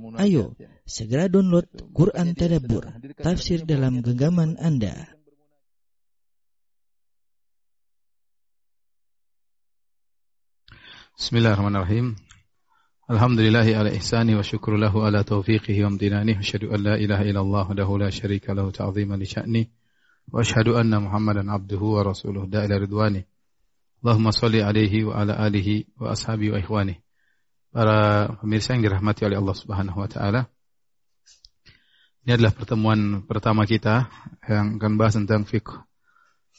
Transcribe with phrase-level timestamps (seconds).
[0.00, 0.56] Ayo,
[0.88, 2.88] segera download Quran Tadabbur,
[3.20, 5.12] tafsir dalam genggaman Anda.
[11.20, 12.16] Bismillahirrahmanirrahim.
[13.12, 16.40] Alhamdulillahi ala ihsani wa syukru lahu ala taufiqihi wa amtinani.
[16.40, 19.68] Asyhadu an la ilaha illallah wahdahu la syarika lahu ta'ziman li sya'ni.
[20.32, 23.28] Wa asyhadu anna Muhammadan abduhu wa rasuluh da'ila ridwani.
[24.00, 26.96] Allahumma salli alaihi wa ala alihi wa ashabi wa ikhwani
[27.70, 30.50] para pemirsa yang dirahmati oleh Allah Subhanahu wa taala.
[32.26, 34.10] Ini adalah pertemuan pertama kita
[34.44, 35.72] yang akan bahas tentang fiqh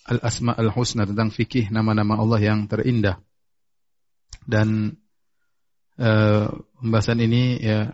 [0.10, 3.22] al-asma al-husna tentang fikih nama-nama Allah yang terindah.
[4.42, 4.98] Dan
[6.02, 6.50] uh,
[6.82, 7.94] pembahasan ini ya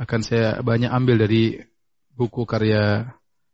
[0.00, 1.60] akan saya banyak ambil dari
[2.16, 3.12] buku karya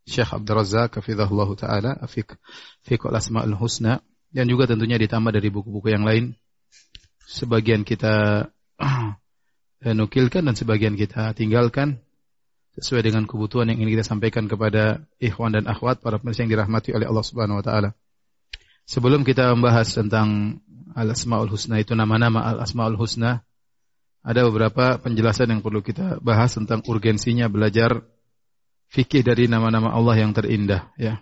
[0.09, 2.39] Syekh Abdul Razak hafizahullah taala fiqh
[2.87, 4.01] fiqh al-husna
[4.33, 6.39] dan juga tentunya ditambah dari buku-buku yang lain
[7.29, 8.49] sebagian kita
[9.85, 12.01] eh, nukilkan dan sebagian kita tinggalkan
[12.81, 16.97] sesuai dengan kebutuhan yang ingin kita sampaikan kepada ikhwan dan akhwat para pemirsa yang dirahmati
[16.97, 17.91] oleh Allah Subhanahu wa taala.
[18.89, 20.63] Sebelum kita membahas tentang
[20.97, 23.45] Al-Asmaul Husna itu nama-nama Al-Asmaul Husna,
[24.25, 28.01] ada beberapa penjelasan yang perlu kita bahas tentang urgensinya belajar
[28.89, 31.21] fikih dari nama-nama Allah yang terindah ya.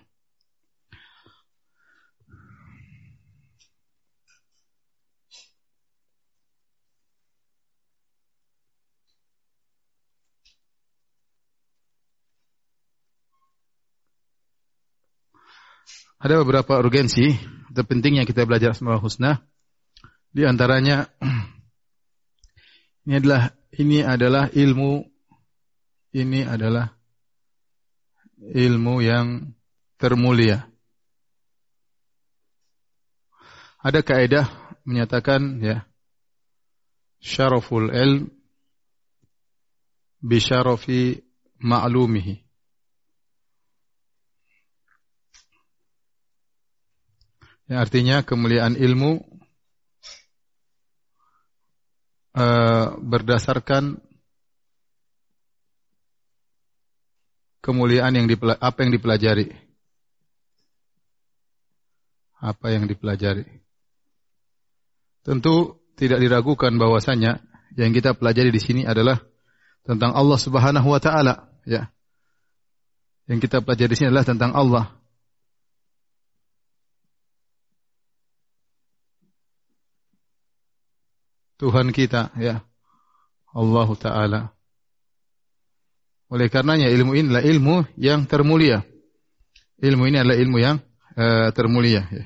[16.17, 17.37] Ada beberapa urgensi
[17.69, 19.37] terpentingnya kita belajar Asmaul Husna.
[20.33, 21.05] Di antaranya
[23.05, 25.05] ini adalah ini adalah ilmu
[26.17, 26.89] ini adalah
[28.41, 29.53] ilmu yang
[30.01, 30.65] termulia.
[33.85, 34.49] Ada kaidah
[34.89, 35.85] menyatakan ya
[37.21, 38.33] syaraful ilm
[40.17, 41.21] bi syarafi
[41.61, 42.46] ma'lumihi.
[47.67, 49.27] Ya, artinya kemuliaan ilmu
[52.31, 53.99] uh, berdasarkan
[57.59, 58.27] kemuliaan yang
[58.63, 59.51] apa yang dipelajari.
[62.39, 63.43] Apa yang dipelajari.
[65.27, 67.43] Tentu tidak diragukan bahwasanya
[67.75, 69.19] yang kita pelajari di sini adalah
[69.83, 71.91] tentang Allah Subhanahu wa taala, ya.
[73.27, 74.96] Yang kita pelajari di sini adalah tentang Allah.
[81.57, 82.61] Tuhan kita ya
[83.53, 84.41] Allah taala.
[86.29, 88.83] Oleh karenanya ilmu ini adalah ilmu yang termulia.
[89.81, 90.77] Ilmu ini adalah ilmu yang
[91.17, 92.25] uh, termulia ya.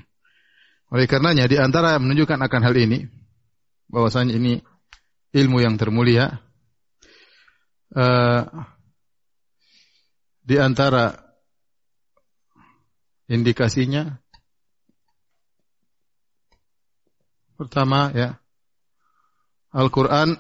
[0.92, 3.08] Oleh karenanya di antara menunjukkan akan hal ini
[3.88, 4.60] bahwasanya ini
[5.32, 6.44] ilmu yang termulia
[7.96, 8.44] uh,
[10.44, 11.16] di antara
[13.32, 14.20] indikasinya
[17.56, 18.41] pertama ya
[19.72, 20.36] Al-Quran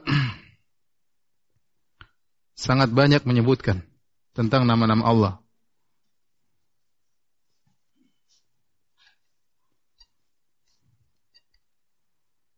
[2.60, 3.80] sangat banyak menyebutkan
[4.36, 5.34] tentang nama-nama Allah.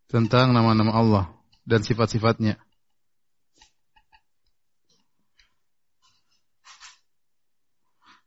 [0.09, 1.25] Tentang nama-nama Allah
[1.65, 2.57] dan sifat-sifatnya.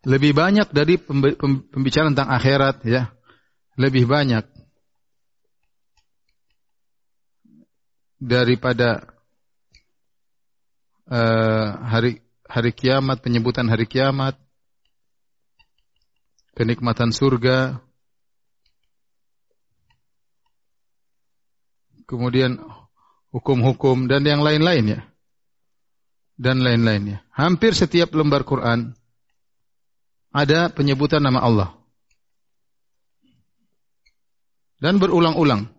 [0.07, 3.11] Lebih banyak dari pembicaraan tentang akhirat ya.
[3.75, 4.56] Lebih banyak
[8.17, 9.05] daripada
[11.11, 14.39] uh, hari hari kiamat, penyebutan hari kiamat,
[16.57, 17.83] kenikmatan surga,
[22.09, 22.63] kemudian
[23.35, 25.05] hukum-hukum dan yang lain-lainnya.
[26.37, 27.25] Dan lain-lainnya.
[27.33, 28.93] Hampir setiap lembar Quran
[30.37, 31.71] ada penyebutan nama Allah.
[34.77, 35.76] Dan berulang-ulang.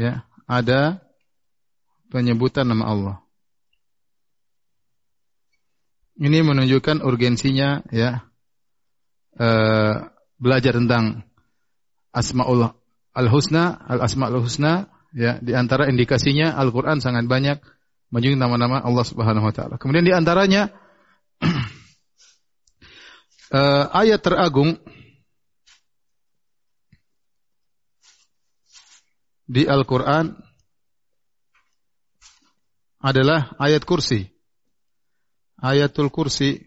[0.00, 1.04] Ya ada
[2.08, 3.16] penyebutan nama Allah.
[6.20, 8.24] Ini menunjukkan urgensinya ya
[9.40, 9.94] uh,
[10.36, 11.24] belajar tentang
[12.12, 12.72] asmaul
[13.12, 17.60] al-husna, al-asmaul husna ya di antara indikasinya Al-Qur'an sangat banyak
[18.10, 19.76] menyebut nama-nama Allah Subhanahu wa taala.
[19.80, 20.68] Kemudian di antaranya
[23.54, 24.76] uh, ayat teragung
[29.50, 30.30] di Al-Quran
[33.02, 34.30] adalah ayat kursi.
[35.58, 36.62] Ayatul kursi.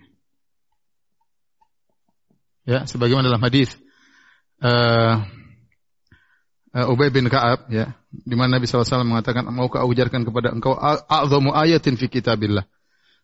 [2.67, 3.75] Ya, sebagaimana dalam hadis
[4.63, 5.19] uh,
[6.73, 11.51] Ubay bin Ka'ab ya, di mana Nabi SAW mengatakan, "Maukah aku ajarkan kepada engkau a'zamu
[11.55, 12.67] ayatin fi kitabillah?"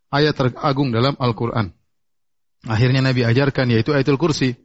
[0.10, 1.72] Ayat teragung dalam Al-Qur'an.
[2.66, 4.58] Akhirnya Nabi ajarkan yaitu ayatul kursi.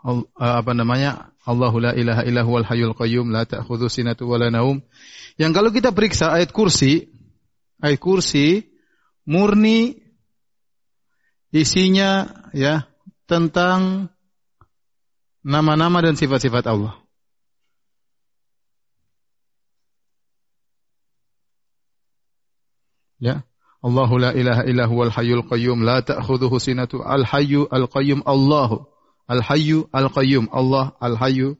[0.00, 1.32] Uh, apa namanya?
[1.44, 4.80] Allahu la ilaha illa huwal hayyul qayyum la ta'khudhu sinatu wa la naum.
[5.36, 7.08] Yang kalau kita periksa ayat kursi,
[7.80, 8.64] ayat kursi
[9.28, 10.00] murni
[11.52, 12.88] isinya ya
[13.28, 14.12] tentang
[15.44, 16.96] nama-nama dan sifat-sifat Allah.
[23.20, 23.44] Ya.
[23.80, 28.89] Allahu la ilaha illa huwal hayyul qayyum la ta'khudhuhu sinatu al hayyu al qayyum Allahu
[29.30, 31.54] al hayyu al qayyum Allah al hayyu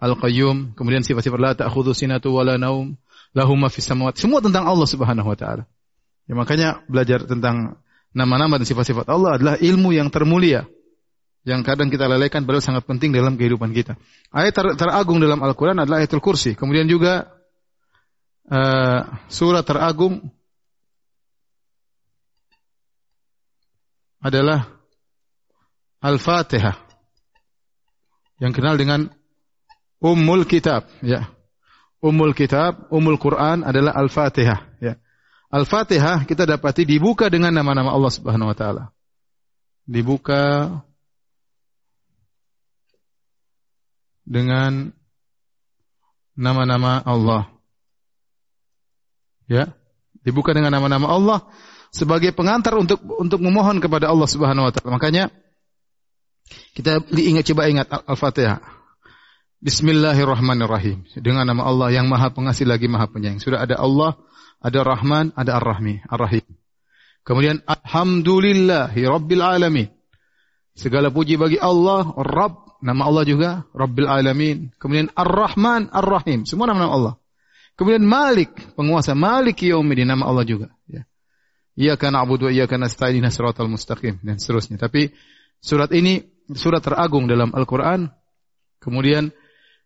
[0.00, 2.96] al qayyum kemudian sifat-sifat la ta'khudhu sinatu wala naum
[3.36, 5.68] lahu ma fis semua tentang Allah Subhanahu wa taala.
[6.26, 7.78] Ya makanya belajar tentang
[8.10, 10.66] nama-nama dan sifat-sifat Allah adalah ilmu yang termulia
[11.46, 13.96] yang kadang kita lalaikan padahal sangat penting dalam kehidupan kita.
[14.28, 16.52] Ayat ter teragung dalam Al-Qur'an adalah ayatul kursi.
[16.52, 17.32] Kemudian juga
[18.50, 19.00] uh,
[19.30, 20.20] surat teragung
[24.20, 24.68] adalah
[26.04, 26.89] Al-Fatihah
[28.40, 29.12] yang kenal dengan
[30.00, 31.28] Ummul Kitab ya.
[32.00, 34.96] Ummul Kitab, Ummul Quran adalah Al-Fatihah ya.
[35.52, 38.84] Al-Fatihah kita dapati dibuka dengan nama-nama Allah Subhanahu wa taala.
[39.84, 40.72] Dibuka
[44.24, 44.96] dengan
[46.32, 47.52] nama-nama Allah.
[49.50, 49.74] Ya,
[50.22, 51.38] dibuka dengan nama-nama Allah
[51.90, 54.94] sebagai pengantar untuk untuk memohon kepada Allah Subhanahu wa taala.
[54.94, 55.24] Makanya
[56.74, 58.60] kita ingat coba ingat Al-Fatihah.
[59.60, 61.04] Bismillahirrahmanirrahim.
[61.20, 63.44] Dengan nama Allah yang Maha Pengasih lagi Maha Penyayang.
[63.44, 64.16] Sudah ada Allah,
[64.56, 66.44] ada Rahman, ada Ar-Rahmi, Ar-Rahim.
[67.20, 69.88] Kemudian Alhamdulillahi Rabbil Alamin.
[70.72, 74.72] Segala puji bagi Allah, Rabb, nama Allah juga Rabbil Alamin.
[74.80, 76.48] Kemudian Ar-Rahman, Ar-Rahim.
[76.48, 77.14] Semua nama-nama Allah.
[77.76, 80.72] Kemudian Malik, penguasa Malik Yaumiddin nama Allah juga.
[80.88, 81.04] Ya.
[81.76, 84.80] Iyyaka na'budu wa iyyaka nasta'in siratal mustaqim dan seterusnya.
[84.80, 85.12] Tapi
[85.60, 86.20] surat ini
[86.54, 88.10] surat teragung dalam Al-Qur'an
[88.80, 89.30] kemudian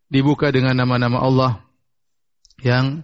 [0.09, 1.53] dibuka dengan nama-nama Allah
[2.63, 3.03] yang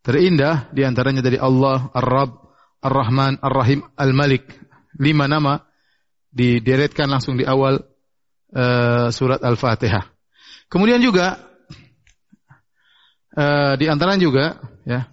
[0.00, 2.32] terindah di antaranya dari Allah Ar-Rabb,
[2.80, 4.46] Ar-Rahman, Ar-Rahim, Al-Malik.
[4.96, 5.60] Lima nama
[6.32, 7.76] dideretkan langsung di awal
[8.56, 10.08] uh, surat Al-Fatihah.
[10.72, 11.36] Kemudian juga
[13.36, 14.44] uh, di antaranya juga
[14.88, 15.04] ya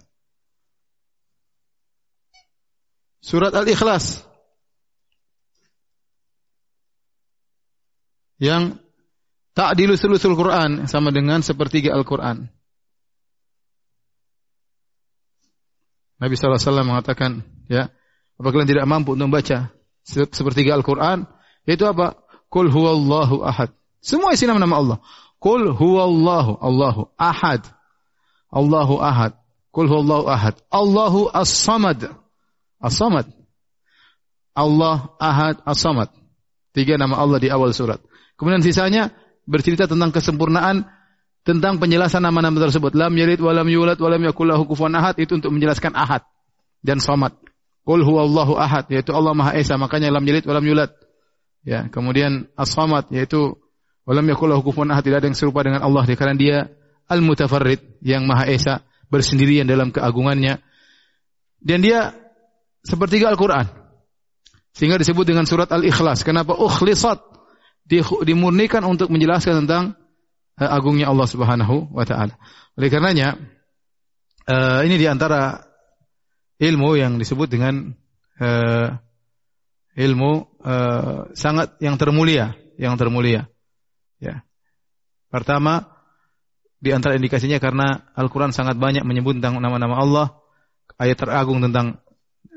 [3.24, 4.20] Surat Al-Ikhlas.
[8.38, 8.82] Yang
[9.54, 12.50] tak dilusul-lusul Quran sama dengan sepertiga Al-Quran.
[16.18, 17.90] Nabi SAW mengatakan, ya,
[18.38, 19.70] apabila tidak mampu untuk membaca
[20.06, 21.26] sepertiga Al-Quran,
[21.66, 22.18] yaitu apa?
[22.50, 23.70] Kul huwallahu ahad.
[24.02, 24.98] Semua isi nama-nama Allah.
[25.38, 27.62] Kul huwallahu, Allahu ahad.
[28.50, 29.34] Allahu ahad.
[29.74, 30.54] Kul huwallahu ahad.
[30.70, 32.24] Allahu as-samad.
[32.84, 33.32] As-Samad.
[34.52, 36.12] Allah Ahad As-Samad.
[36.76, 37.98] Tiga nama Allah di awal surat.
[38.34, 39.14] Kemudian sisanya
[39.46, 40.88] bercerita tentang kesempurnaan
[41.44, 42.96] tentang penjelasan nama-nama tersebut.
[42.96, 46.24] Lam yalid wa lam yulad wa lam yakul kufuwan ahad itu untuk menjelaskan ahad
[46.80, 47.36] dan samad.
[47.84, 50.90] Qul huwallahu ahad yaitu Allah Maha Esa makanya lam yalid wa lam yulad.
[51.64, 53.60] Ya, kemudian as-samad yaitu
[54.08, 56.56] wa lam yakul kufuwan ahad tidak ada yang serupa dengan Allah karena dia
[57.12, 58.80] al-mutafarrid yang Maha Esa
[59.12, 60.64] bersendirian dalam keagungannya.
[61.60, 62.12] Dan dia
[62.84, 63.68] sepertiga Al-Quran.
[64.74, 66.26] Sehingga disebut dengan surat Al-Ikhlas.
[66.26, 66.56] Kenapa?
[66.56, 67.22] Ukhlisat.
[67.84, 69.92] Dimurnikan untuk menjelaskan tentang
[70.60, 72.34] uh, agungnya Allah Subhanahu wa taala.
[72.74, 73.36] Oleh karenanya
[74.48, 75.60] uh, ini di antara
[76.58, 77.92] ilmu yang disebut dengan
[78.40, 78.88] uh,
[79.94, 80.32] ilmu
[81.36, 83.46] sangat yang termulia, yang termulia.
[84.18, 84.42] Ya.
[85.28, 85.86] Pertama,
[86.80, 90.26] di antara indikasinya karena Al-Quran sangat banyak menyebut tentang nama-nama Allah,
[90.98, 92.00] ayat teragung tentang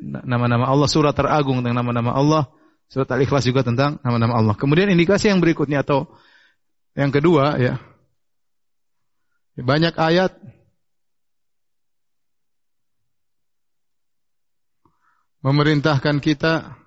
[0.01, 2.43] nama-nama Allah, surat teragung tentang nama-nama Allah,
[2.87, 4.55] surat Al-Ikhlas juga tentang nama-nama Allah.
[4.55, 6.07] Kemudian indikasi yang berikutnya atau
[6.95, 7.75] yang kedua ya.
[9.57, 10.37] Banyak ayat
[15.41, 16.77] memerintahkan kita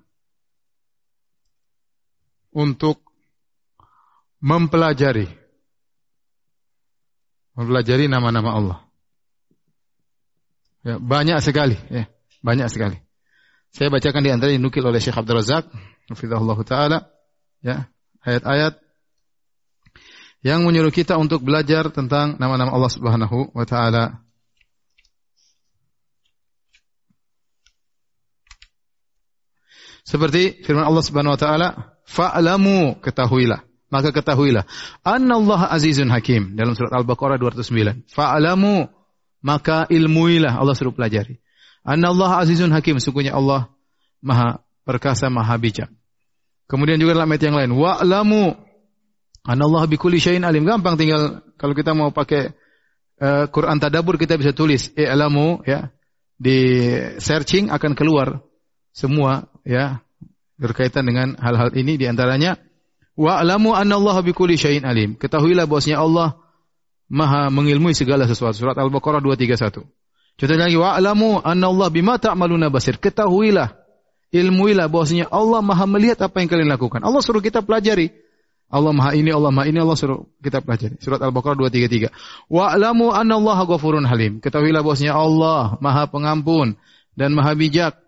[2.55, 3.03] untuk
[4.43, 5.41] mempelajari
[7.61, 8.79] mempelajari nama-nama Allah.
[10.81, 12.09] Ya, banyak sekali ya.
[12.41, 12.97] Banyak sekali.
[13.71, 15.71] Saya bacakan di antara yang nukil oleh Syekh Abdul Razak,
[16.67, 17.07] Ta'ala,
[17.63, 17.87] ya,
[18.27, 18.83] ayat-ayat
[20.43, 24.25] yang menyuruh kita untuk belajar tentang nama-nama Allah Subhanahu wa taala.
[30.03, 31.69] Seperti firman Allah Subhanahu wa taala,
[32.09, 34.65] "Fa'lamu ketahuilah." maka ketahuilah
[35.03, 38.07] annallaha azizun hakim dalam surat Al-Baqarah 209.
[38.07, 38.87] Fa'lamu
[39.43, 41.43] maka ilmuilah Allah suruh pelajari.
[41.87, 43.73] Annallaha azizun hakim sungguhnya Allah
[44.21, 45.89] maha perkasa maha bijak.
[46.69, 48.55] Kemudian juga dalam ayat yang lain wa'lamu
[49.43, 50.63] anallaha bikulli syai'in alim.
[50.63, 52.53] Gampang tinggal kalau kita mau pakai
[53.19, 55.91] uh, Quran tadabur kita bisa tulis i'lamu ya
[56.39, 56.87] di
[57.19, 58.41] searching akan keluar
[58.95, 60.01] semua ya
[60.61, 62.61] berkaitan dengan hal-hal ini di antaranya
[63.17, 65.17] wa alamu annallaha bikulli syai'in alim.
[65.19, 66.41] Ketahuilah bahwasanya Allah
[67.11, 68.55] Maha mengilmui segala sesuatu.
[68.55, 69.83] Surat Al-Baqarah 231.
[70.41, 72.97] Contoh lagi wa alamu annallaha bima ta'maluna basir.
[72.97, 73.77] Ketahuilah,
[74.33, 77.05] ilmuilah bahwasanya Allah Maha melihat apa yang kalian lakukan.
[77.05, 78.09] Allah suruh kita pelajari.
[78.73, 80.97] Allah Maha ini, Allah Maha ini, Allah suruh kita pelajari.
[80.97, 82.09] Surat Al-Baqarah 233.
[82.49, 84.41] Wa alamu annallaha ghafurun halim.
[84.41, 86.81] Ketahuilah bahwasanya Allah Maha pengampun
[87.13, 88.01] dan Maha bijak.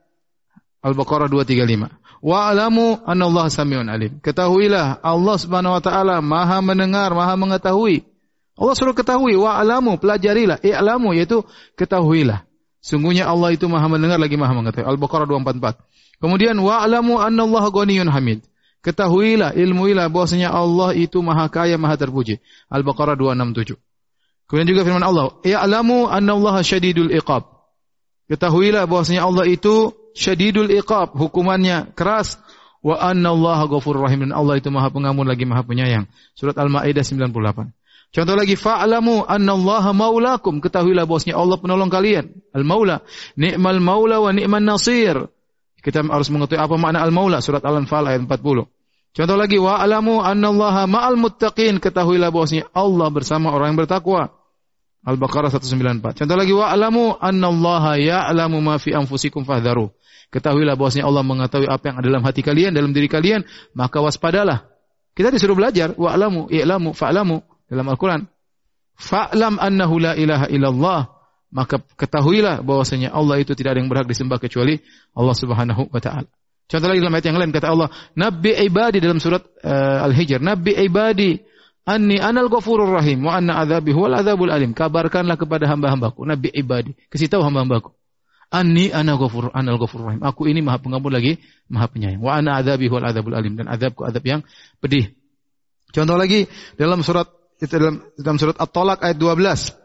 [0.81, 2.01] Al-Baqarah 235.
[2.25, 4.25] Wa alamu Allah samiun alim.
[4.25, 8.09] Ketahuilah Allah Subhanahu wa taala Maha mendengar, Maha mengetahui.
[8.53, 11.41] Allah suruh ketahui wa alamu, pelajarilah, i'lamu yaitu
[11.75, 12.45] ketahuilah.
[12.83, 14.85] Sungguhnya Allah itu Maha mendengar lagi Maha mengetahui.
[14.85, 15.79] Al-Baqarah 244.
[16.19, 18.43] Kemudian wa alamu Allah ghaniyun hamid.
[18.83, 22.43] Ketahuilah, ilmuilah bahwasanya Allah itu Maha kaya, Maha terpuji.
[22.67, 23.79] Al-Baqarah 267.
[24.51, 27.47] Kemudian juga firman Allah, "Ya'lamu Allah syadidul iqab."
[28.27, 32.37] Ketahuilah bahwasanya Allah itu syadidul iqab, hukumannya keras.
[32.83, 36.11] Wa anna Allah ghafurur rahim dan Allah itu Maha Pengampun lagi Maha Penyayang.
[36.35, 37.71] Surat Al-Maidah 98.
[38.13, 40.61] Contoh lagi fa'lamu Allah maulakum.
[40.61, 42.29] Ketahuilah bahwasanya Allah penolong kalian.
[42.53, 43.01] Al-Maula.
[43.41, 45.17] Ni'mal maula wa ni'man nasir.
[45.81, 48.69] Kita harus mengetahui apa makna al-maula surat Al-Anfal ayat 40.
[49.17, 51.81] Contoh lagi wa'lamu Allah ma'al muttaqin.
[51.81, 54.29] Ketahuilah bahwasanya Allah bersama orang yang bertakwa.
[55.09, 56.23] Al-Baqarah 194.
[56.23, 59.89] Contoh lagi wa'lamu annallaha ya'lamu ma fi anfusikum fahdharu.
[60.29, 63.41] Ketahuilah bahwasanya Allah mengetahui apa yang ada dalam hati kalian, dalam diri kalian,
[63.73, 64.69] maka waspadalah.
[65.13, 68.29] Kita disuruh belajar wa'lamu i'lamu fa'lamu dalam Al-Qur'an.
[69.01, 71.01] Fa'lam annahu la ilaha illallah.
[71.53, 74.81] Maka ketahuilah bahwasanya Allah itu tidak ada yang berhak disembah kecuali
[75.13, 76.29] Allah Subhanahu wa taala.
[76.65, 80.73] Contoh lagi dalam ayat yang lain kata Allah, "Nabi ibadi" dalam surat uh, Al-Hijr, "Nabi
[80.81, 81.37] ibadi
[81.83, 84.71] Anni anal ghafurur rahim wa anna adzabi huwal adzabul alim.
[84.71, 86.95] Kabarkanlah kepada hamba-hambaku, nabi ibadi.
[87.11, 87.91] Kasih tahu hamba-hambaku.
[88.55, 90.23] Anni ana ghafur anal ghafurur rahim.
[90.23, 92.23] Aku ini Maha Pengampun lagi Maha Penyayang.
[92.23, 94.47] Wa anna adzabi huwal adzabul alim dan azabku azab yang
[94.79, 95.11] pedih.
[95.91, 96.47] Contoh lagi
[96.79, 97.27] dalam surat
[97.63, 99.79] itu dalam, dalam surat At-Talaq ayat 12.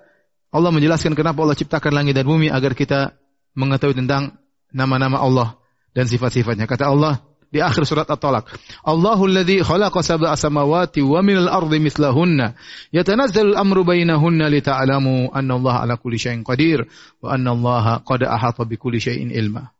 [0.49, 3.13] Allah menjelaskan kenapa Allah ciptakan langit dan bumi agar kita
[3.53, 4.33] mengetahui tentang
[4.73, 5.61] nama-nama Allah
[5.93, 6.65] dan sifat-sifatnya.
[6.65, 8.49] Kata Allah, di akhir surat At-Talaq.
[8.83, 12.57] Allahu alladhi khalaqa sab'a samawati wa minal ardi mithlahunna
[12.91, 16.83] yatanazzalu al-amru bainahunna lita'lamu anna Allah ala kulli syai'in qadir
[17.23, 19.71] wa anna Allah qad ahata bi kulli syai'in ilma.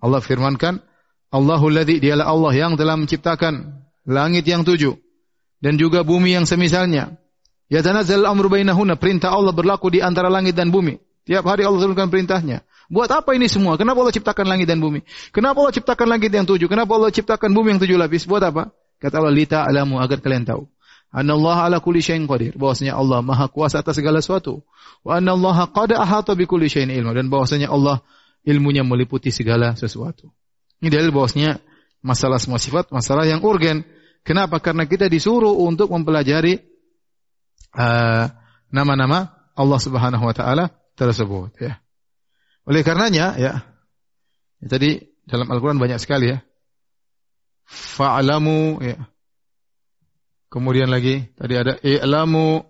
[0.00, 0.80] Allah firmankan,
[1.30, 4.98] Allahu alladhi dialah Allah yang telah menciptakan langit yang tujuh
[5.60, 7.20] dan juga bumi yang semisalnya.
[7.70, 10.98] Yatanazzalu al-amru bainahunna, perintah Allah berlaku di antara langit dan bumi.
[11.22, 12.66] Tiap hari Allah turunkan perintahnya.
[12.90, 13.78] Buat apa ini semua?
[13.78, 15.06] Kenapa Allah ciptakan langit dan bumi?
[15.30, 16.66] Kenapa Allah ciptakan langit yang tujuh?
[16.66, 18.26] Kenapa Allah ciptakan bumi yang tujuh lapis?
[18.26, 18.74] Buat apa?
[18.98, 20.66] Kata Allah, lita alamu agar kalian tahu.
[21.14, 22.58] Anna Allah ala kulli syai'in qadir.
[22.58, 24.66] Bahwasanya Allah maha kuasa atas segala sesuatu.
[25.06, 27.14] Wa anna Allah qad ahata bi kulli syai'in ilmu.
[27.14, 28.02] Dan bahwasanya Allah
[28.42, 30.26] ilmunya meliputi segala sesuatu.
[30.82, 31.62] Ini dalil bahwasanya
[32.02, 33.86] masalah semua sifat, masalah yang urgen.
[34.26, 34.58] Kenapa?
[34.58, 36.69] Karena kita disuruh untuk mempelajari
[38.70, 39.28] nama-nama uh,
[39.60, 41.78] Allah Subhanahu wa taala tersebut ya.
[42.66, 43.52] Oleh karenanya ya,
[44.60, 46.38] ya tadi dalam Al-Quran banyak sekali ya.
[47.70, 48.98] Fa'alamu ya.
[50.50, 52.66] Kemudian lagi tadi ada i'lamu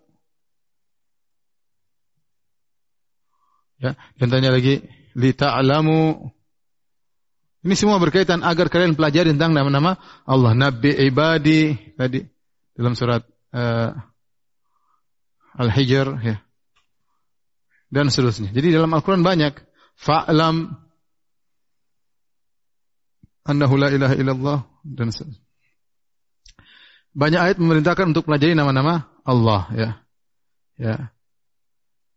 [3.81, 4.85] ya dan tanya lagi
[5.17, 6.29] li ta'lamu
[7.61, 9.97] ini semua berkaitan agar kalian pelajari tentang nama-nama
[10.29, 12.25] Allah Nabi ibadi tadi
[12.77, 13.93] dalam surat uh,
[15.59, 16.37] Al-Hijr ya
[17.91, 18.55] dan seterusnya.
[18.55, 19.59] Jadi dalam Al-Quran banyak
[19.99, 20.71] fa'lam
[23.43, 25.11] annahu la ilaha illallah dan
[27.11, 29.91] banyak ayat memerintahkan untuk pelajari nama-nama Allah ya.
[30.79, 30.97] Ya.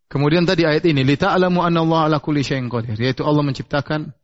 [0.06, 4.14] Kemudian tadi ayat ini li ta'lamu anna Allah ala kulli syai'in qadir yaitu Allah menciptakan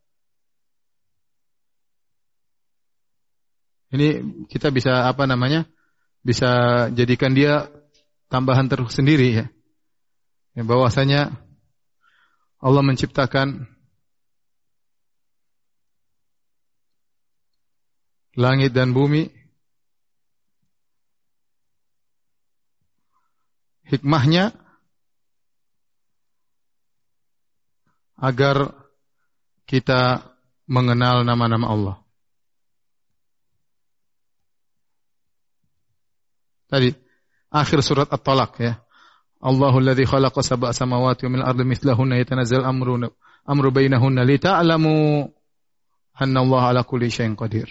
[3.90, 5.66] Ini kita bisa apa namanya?
[6.22, 7.66] Bisa jadikan dia
[8.30, 9.46] tambahan tersendiri ya.
[10.54, 11.34] ya bahwasanya
[12.62, 13.66] Allah menciptakan
[18.38, 19.26] langit dan bumi.
[23.90, 24.54] Hikmahnya
[28.14, 28.70] agar
[29.66, 30.22] kita
[30.70, 31.96] mengenal nama-nama Allah.
[36.70, 37.09] Tadi
[37.50, 38.78] akhir surat At-Talaq ya.
[39.40, 43.08] Allahu alladhi khalaqa sab'a samawati wa min al-ardi mithlahunna yatanazzal amru
[43.46, 44.36] amru bainahunna li
[46.20, 47.68] anna Allah ala kulli syai'in qadir.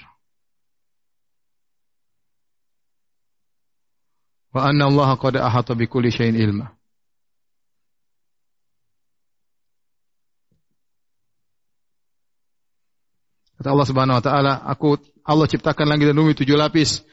[4.54, 6.74] Wa anna Allah qad ahata bi kulli syai'in ilma.
[13.60, 17.04] Kata Allah Subhanahu wa taala, aku Allah ciptakan langit dan bumi tujuh lapis.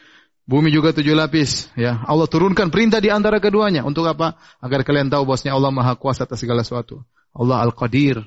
[0.47, 2.07] Bumi juga tujuh lapis, ya.
[2.07, 4.39] Allah turunkan perintah di antara keduanya untuk apa?
[4.63, 7.03] Agar kalian tahu bahwasanya Allah Maha Kuasa atas segala sesuatu.
[7.35, 8.23] Allah Al-Qadir.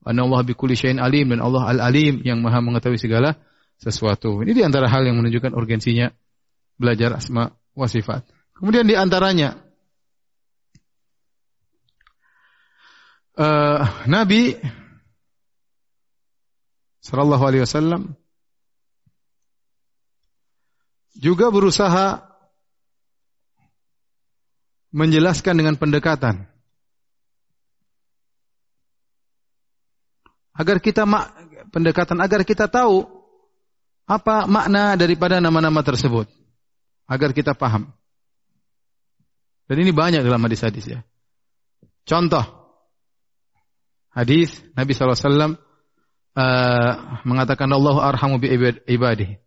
[0.00, 3.36] Allah bi kulli alim dan Allah Al-Alim yang Maha mengetahui segala
[3.76, 4.40] sesuatu.
[4.40, 6.08] Ini di antara hal yang menunjukkan urgensinya
[6.80, 8.24] belajar asma wa sifat.
[8.56, 9.60] Kemudian di antaranya
[13.36, 14.56] uh, Nabi
[17.04, 18.19] sallallahu alaihi wasallam
[21.20, 22.24] juga berusaha
[24.90, 26.48] menjelaskan dengan pendekatan
[30.56, 31.30] agar kita mak
[31.70, 33.04] pendekatan agar kita tahu
[34.08, 36.26] apa makna daripada nama-nama tersebut
[37.06, 37.92] agar kita paham.
[39.70, 41.00] Dan ini banyak dalam hadis-hadis ya.
[42.02, 42.42] Contoh
[44.10, 48.50] hadis Nabi SAW uh, mengatakan Allah arhamu bi
[48.90, 49.38] ibadihi.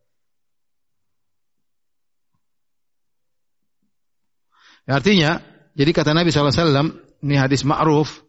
[4.83, 5.39] Artinya,
[5.73, 8.23] jadi kata Nabi SAW, ini hadis ma'ruf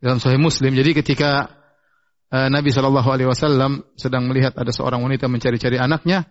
[0.00, 0.72] dalam Sahih Muslim.
[0.72, 1.52] Jadi ketika
[2.32, 3.36] uh, Nabi SAW
[4.00, 6.24] sedang melihat ada seorang wanita mencari-cari anaknya,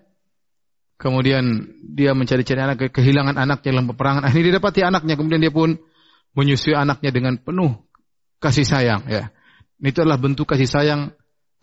[0.99, 4.21] kemudian dia mencari-cari anak, kehilangan anaknya dalam peperangan.
[4.25, 5.77] Akhirnya dia dapati anaknya, kemudian dia pun
[6.33, 7.77] menyusui anaknya dengan penuh
[8.41, 9.05] kasih sayang.
[9.05, 9.29] Ya,
[9.79, 11.01] itu adalah bentuk kasih sayang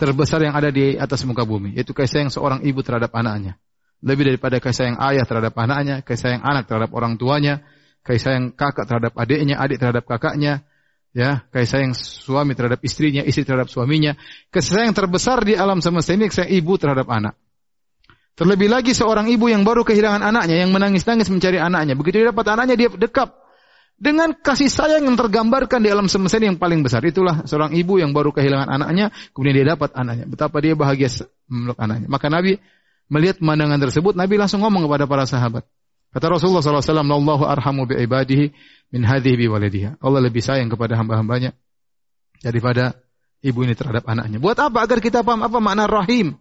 [0.00, 3.58] terbesar yang ada di atas muka bumi, yaitu kasih sayang seorang ibu terhadap anaknya.
[4.00, 7.64] Lebih daripada kasih sayang ayah terhadap anaknya, kasih sayang anak terhadap orang tuanya,
[8.06, 10.62] kasih sayang kakak terhadap adiknya, adik terhadap kakaknya,
[11.10, 14.14] ya, kasih sayang suami terhadap istrinya, istri terhadap suaminya.
[14.54, 17.34] Kasih sayang terbesar di alam semesta ini kasih ibu terhadap anak.
[18.36, 21.98] Terlebih lagi seorang ibu yang baru kehilangan anaknya, yang menangis-nangis mencari anaknya.
[21.98, 23.32] Begitu dia dapat anaknya, dia dekap.
[23.96, 27.00] Dengan kasih sayang yang tergambarkan di alam semesta ini yang paling besar.
[27.00, 30.28] Itulah seorang ibu yang baru kehilangan anaknya, kemudian dia dapat anaknya.
[30.28, 31.08] Betapa dia bahagia
[31.48, 32.06] memeluk anaknya.
[32.12, 32.60] Maka Nabi
[33.08, 35.64] melihat pemandangan tersebut, Nabi langsung ngomong kepada para sahabat.
[36.14, 38.52] Kata Rasulullah SAW, Allahu arhamu bi ibadihi
[38.92, 40.00] min hadhihi bi walidiha.
[40.00, 41.52] Allah lebih sayang kepada hamba-hambanya
[42.40, 42.96] daripada
[43.44, 44.40] ibu ini terhadap anaknya.
[44.40, 44.84] Buat apa?
[44.84, 46.38] Agar kita paham apa makna rahim.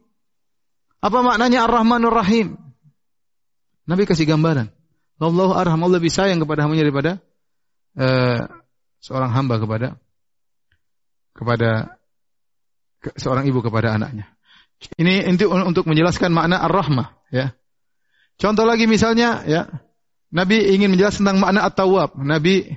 [1.06, 2.58] Apa maknanya ar-Rahmanur Rahim?
[3.86, 4.74] Nabi kasih gambaran.
[5.22, 7.12] Allahu arham, Allah lebih sayang kepada hambanya daripada
[7.96, 8.42] uh,
[9.00, 9.88] seorang hamba kepada
[11.32, 11.70] kepada
[13.00, 14.28] ke, seorang ibu kepada anaknya.
[15.00, 17.56] Ini untuk untuk menjelaskan makna ar-rahmah, ya.
[18.36, 19.68] Contoh lagi misalnya ya,
[20.36, 22.20] Nabi ingin menjelaskan tentang makna at-tawwab.
[22.20, 22.68] Nabi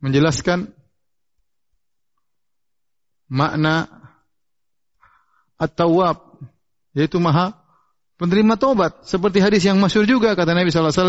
[0.00, 0.72] menjelaskan
[3.28, 3.88] makna
[5.60, 6.40] at-tawwab
[6.96, 7.52] yaitu maha
[8.16, 9.04] penerima taubat.
[9.04, 11.08] Seperti hadis yang masyhur juga kata Nabi sallallahu alaihi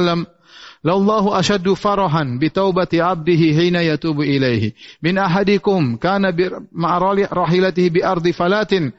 [0.83, 8.01] wasallam farahan bi taubati 'abdihi hina yatubu ilaihi min ahadikum kana bi ma'rali rahilatihi bi
[8.03, 8.91] ardi falatin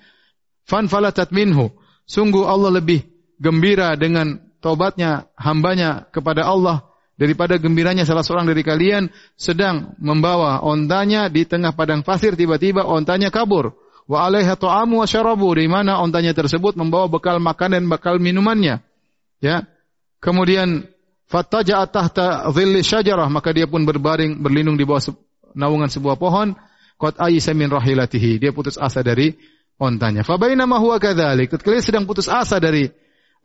[0.64, 1.68] fanfalatat minhu.
[2.06, 9.08] Sungguh Allah lebih gembira dengan taubatnya hambanya kepada Allah daripada gembiranya salah seorang dari kalian
[9.34, 13.72] sedang membawa ontanya di tengah padang pasir tiba-tiba ontanya kabur.
[14.06, 18.78] Wa alaiha ta'amu wa syarabu di mana ontanya tersebut membawa bekal makan dan bekal minumannya.
[19.42, 19.66] Ya.
[20.22, 20.86] Kemudian
[21.26, 25.10] fattaja'a tahta dhilli syajarah maka dia pun berbaring berlindung di bawah
[25.58, 26.54] naungan sebuah pohon.
[26.96, 29.34] Qad ayisa min rahilatihi dia putus asa dari
[29.76, 30.24] ontanya.
[30.24, 32.88] Fa bainama huwa kadzalik ketika sedang putus asa dari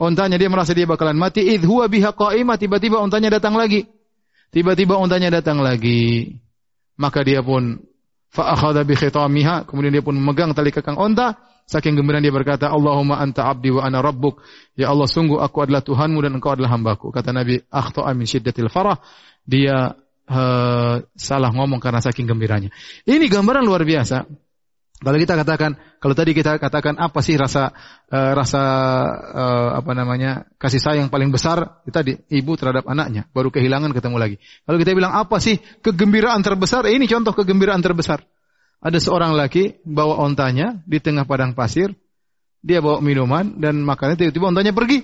[0.02, 1.46] ontanya dia merasa dia bakalan mati.
[1.46, 2.58] Id huwa biha qa'imah.
[2.58, 3.86] Tiba-tiba ontanya datang lagi.
[4.50, 6.34] Tiba-tiba ontanya datang lagi.
[6.98, 7.78] Maka dia pun
[8.34, 9.70] fa akhadha bi khitamiha.
[9.70, 11.38] Kemudian dia pun memegang tali kekang onta.
[11.70, 14.42] Saking gembira dia berkata Allahumma anta abdi wa ana rabbuk.
[14.74, 17.14] Ya Allah sungguh aku adalah Tuhanmu dan engkau adalah hambaku.
[17.14, 19.00] Kata Nabi akhta'a min syiddatil farah.
[19.46, 19.94] Dia
[20.28, 22.74] uh, salah ngomong karena saking gembiranya.
[23.08, 24.26] Ini gambaran luar biasa
[25.02, 27.74] kalau kita katakan, kalau tadi kita katakan apa sih rasa
[28.14, 28.62] uh, rasa
[29.34, 34.18] uh, apa namanya kasih sayang paling besar kita di ibu terhadap anaknya, baru kehilangan ketemu
[34.22, 34.36] lagi.
[34.62, 36.86] Kalau kita bilang apa sih kegembiraan terbesar?
[36.86, 38.22] Eh, ini contoh kegembiraan terbesar.
[38.78, 41.98] Ada seorang laki bawa ontanya di tengah padang pasir,
[42.62, 45.02] dia bawa minuman dan makannya tiba-tiba ontanya pergi.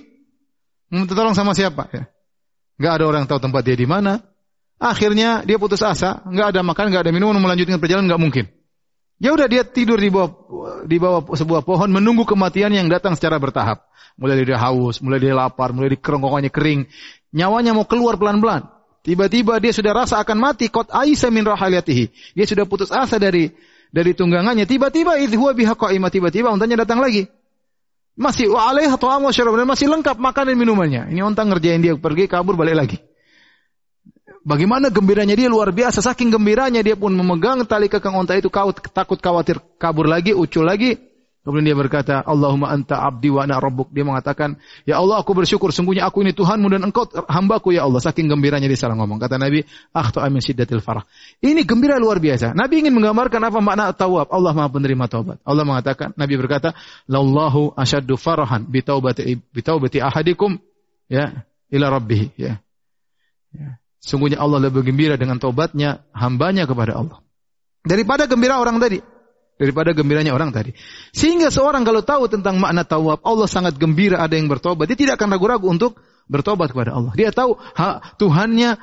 [0.94, 1.90] Minta tolong sama siapa?
[1.90, 2.06] Ya.
[2.78, 4.22] Gak ada orang tahu tempat dia di mana.
[4.78, 8.46] Akhirnya dia putus asa, nggak ada makan, nggak ada minuman, melanjutkan perjalanan nggak mungkin.
[9.18, 10.30] Ya udah dia tidur di bawah
[10.86, 13.82] di bawah sebuah pohon menunggu kematian yang datang secara bertahap.
[14.18, 16.86] Mulai dari haus, mulai dari lapar, mulai dari kerongkongannya kering.
[17.34, 18.66] Nyawanya mau keluar pelan-pelan.
[19.02, 20.70] Tiba-tiba dia sudah rasa akan mati.
[20.70, 22.34] Kot Aisyah min rahaliatihi.
[22.34, 23.50] Dia sudah putus asa dari
[23.90, 24.66] dari tunggangannya.
[24.66, 26.10] Tiba-tiba idhuwa qa'imah.
[26.10, 27.26] Tiba-tiba untanya datang lagi.
[28.18, 31.06] Masih wa alaiha ta'amu masih lengkap makan dan minumannya.
[31.14, 32.98] Ini unta ngerjain dia pergi kabur balik lagi.
[34.46, 36.02] Bagaimana gembiranya dia luar biasa.
[36.02, 40.66] Saking gembiranya dia pun memegang tali kekang unta itu kau takut khawatir kabur lagi, ucul
[40.66, 41.08] lagi.
[41.48, 43.88] Kemudian dia berkata, Allahumma anta abdi wa ana rabbuk.
[43.88, 48.04] Dia mengatakan, Ya Allah aku bersyukur, sungguhnya aku ini Tuhanmu dan engkau hambaku ya Allah.
[48.04, 49.16] Saking gembiranya dia salah ngomong.
[49.16, 49.64] Kata Nabi,
[49.96, 51.08] akhtu amin syiddatil farah.
[51.40, 52.52] Ini gembira luar biasa.
[52.52, 54.28] Nabi ingin menggambarkan apa makna tawab.
[54.28, 55.40] Allah maha penerima taubat.
[55.40, 56.76] Allah mengatakan, Nabi berkata,
[57.08, 60.60] Lallahu asyaddu farahan bitaubati, bitaubati ahadikum
[61.08, 62.28] ya ila rabbih.
[62.36, 62.60] Ya.
[63.56, 63.77] ya.
[63.98, 67.18] Sungguhnya Allah lebih gembira dengan tobatnya hambanya kepada Allah.
[67.82, 69.02] Daripada gembira orang tadi.
[69.58, 70.70] Daripada gembiranya orang tadi.
[71.10, 74.86] Sehingga seorang kalau tahu tentang makna tawab, Allah sangat gembira ada yang bertobat.
[74.86, 75.98] Dia tidak akan ragu-ragu untuk
[76.30, 77.10] bertobat kepada Allah.
[77.18, 78.78] Dia tahu ha, Tuhannya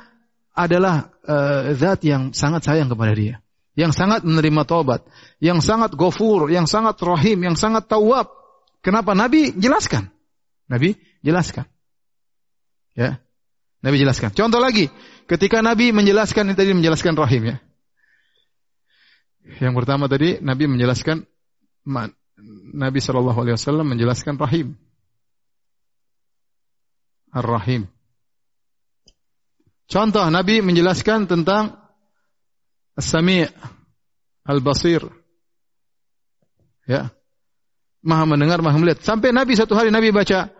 [0.52, 3.40] adalah uh, zat yang sangat sayang kepada dia.
[3.72, 5.04] Yang sangat menerima tobat.
[5.40, 8.28] Yang sangat gofur, yang sangat rahim, yang sangat tawab.
[8.84, 9.16] Kenapa?
[9.16, 10.12] Nabi jelaskan.
[10.68, 11.64] Nabi jelaskan.
[12.96, 13.20] Ya.
[13.86, 14.34] Nabi jelaskan.
[14.34, 14.90] Contoh lagi,
[15.30, 17.56] ketika Nabi menjelaskan ini tadi menjelaskan rahim ya.
[19.62, 21.22] Yang pertama tadi Nabi menjelaskan
[22.74, 24.74] Nabi Shallallahu Alaihi Wasallam menjelaskan rahim,
[27.30, 27.86] ar-rahim.
[29.86, 31.78] Contoh Nabi menjelaskan tentang
[32.98, 33.46] As-Sami'
[34.42, 35.06] Al-Basir.
[36.90, 37.14] Ya.
[38.02, 39.06] Maha mendengar, maha melihat.
[39.06, 40.55] Sampai Nabi satu hari Nabi baca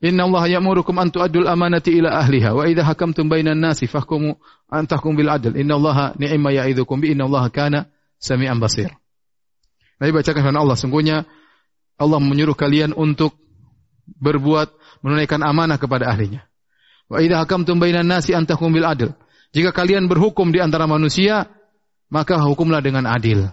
[0.00, 4.40] Inna Allah ya'murukum an tu'addul amanati ila ahliha wa idha hakamtum bainan nasi fahkumu
[4.72, 5.52] an tahkum bil adl.
[5.52, 7.84] Inna Allah ni'ma ya'idhukum bi inna Allah kana
[8.16, 8.88] sami'an basir.
[10.00, 11.28] Nabi bacakan firman Allah, sungguhnya
[12.00, 13.36] Allah menyuruh kalian untuk
[14.08, 14.72] berbuat
[15.04, 16.48] menunaikan amanah kepada ahlinya.
[17.12, 19.12] Wa idha hakamtum bainan nasi an tahkum bil adl.
[19.52, 21.44] Jika kalian berhukum di antara manusia,
[22.08, 23.52] maka hukumlah dengan adil.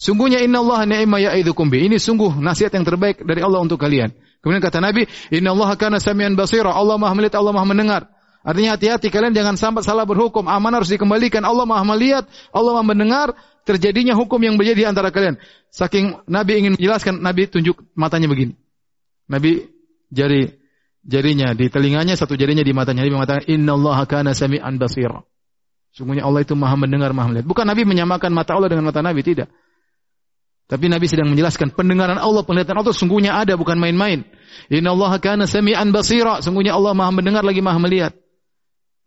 [0.00, 1.84] Sungguhnya inna Allah ni'ma ya'idhukum bi.
[1.92, 4.16] Ini sungguh nasihat yang terbaik dari Allah untuk kalian.
[4.44, 6.68] Kemudian kata Nabi, Inna Allah kana samian basira.
[6.68, 8.02] Allah maha melihat, Allah maha mendengar.
[8.44, 10.44] Artinya hati-hati kalian jangan sampai salah berhukum.
[10.44, 11.40] Aman harus dikembalikan.
[11.48, 13.28] Allah maha melihat, Allah maha mendengar.
[13.64, 15.40] Terjadinya hukum yang berjadi antara kalian.
[15.72, 18.52] Saking Nabi ingin menjelaskan, Nabi tunjuk matanya begini.
[19.32, 19.64] Nabi
[20.12, 20.60] jari
[21.00, 23.08] jarinya di telinganya, satu jarinya di matanya.
[23.08, 25.24] Nabi mengatakan, Inna Allah kana samian basira.
[25.96, 27.48] Sungguhnya Allah itu maha mendengar, maha melihat.
[27.48, 29.48] Bukan Nabi menyamakan mata Allah dengan mata Nabi, tidak.
[30.64, 34.24] Tapi Nabi sedang menjelaskan pendengaran Allah, penglihatan Allah sungguhnya ada bukan main-main.
[34.72, 36.40] Inna Allah kana sami'an basira.
[36.40, 38.16] Sungguhnya Allah Maha mendengar lagi Maha melihat.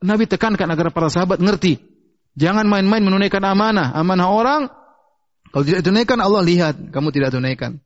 [0.05, 1.81] Nabi tekankan agar para sahabat ngerti.
[2.37, 3.97] Jangan main-main menunaikan amanah.
[3.97, 4.61] Amanah orang
[5.51, 7.79] kalau tidak tunaikan Allah lihat, kamu tidak tunaikan.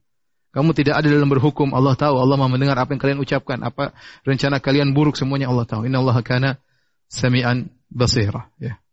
[0.51, 2.19] Kamu tidak ada dalam berhukum, Allah tahu.
[2.19, 3.95] Allah Maha mendengar apa yang kalian ucapkan, apa
[4.27, 5.87] rencana kalian buruk semuanya Allah tahu.
[5.87, 6.59] Inna Allah kana
[7.07, 8.51] sami'an basira.
[8.59, 8.83] Ya.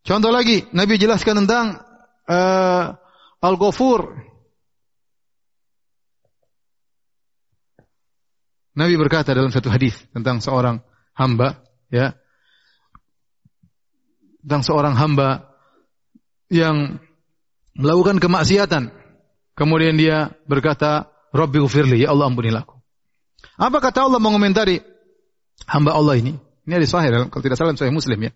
[0.00, 1.84] Contoh lagi, Nabi jelaskan tentang
[2.24, 2.96] uh,
[3.40, 4.20] Al-Ghafur.
[8.76, 10.80] Nabi berkata dalam satu hadis tentang seorang
[11.16, 12.16] hamba, ya,
[14.44, 15.52] tentang seorang hamba
[16.48, 17.00] yang
[17.76, 18.92] melakukan kemaksiatan.
[19.56, 22.76] Kemudian dia berkata, Rabbi ufirli, ya Allah ampunilah aku.
[23.60, 24.80] Apa kata Allah mengomentari
[25.68, 26.36] hamba Allah ini?
[26.64, 28.32] Ini ada sahih, kalau tidak salah sahih Muslim ya.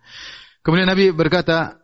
[0.65, 1.84] Kemudian Nabi berkata,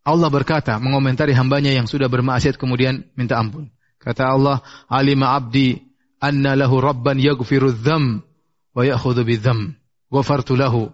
[0.00, 3.68] Allah berkata mengomentari hambanya yang sudah bermaksiat kemudian minta ampun.
[4.00, 5.76] Kata Allah, "Alima abdi
[6.24, 8.24] anna lahu rabban yaghfiru dzam
[8.72, 9.76] wa ya'khudhu bidzam.
[10.08, 10.88] Ghafartu lahu."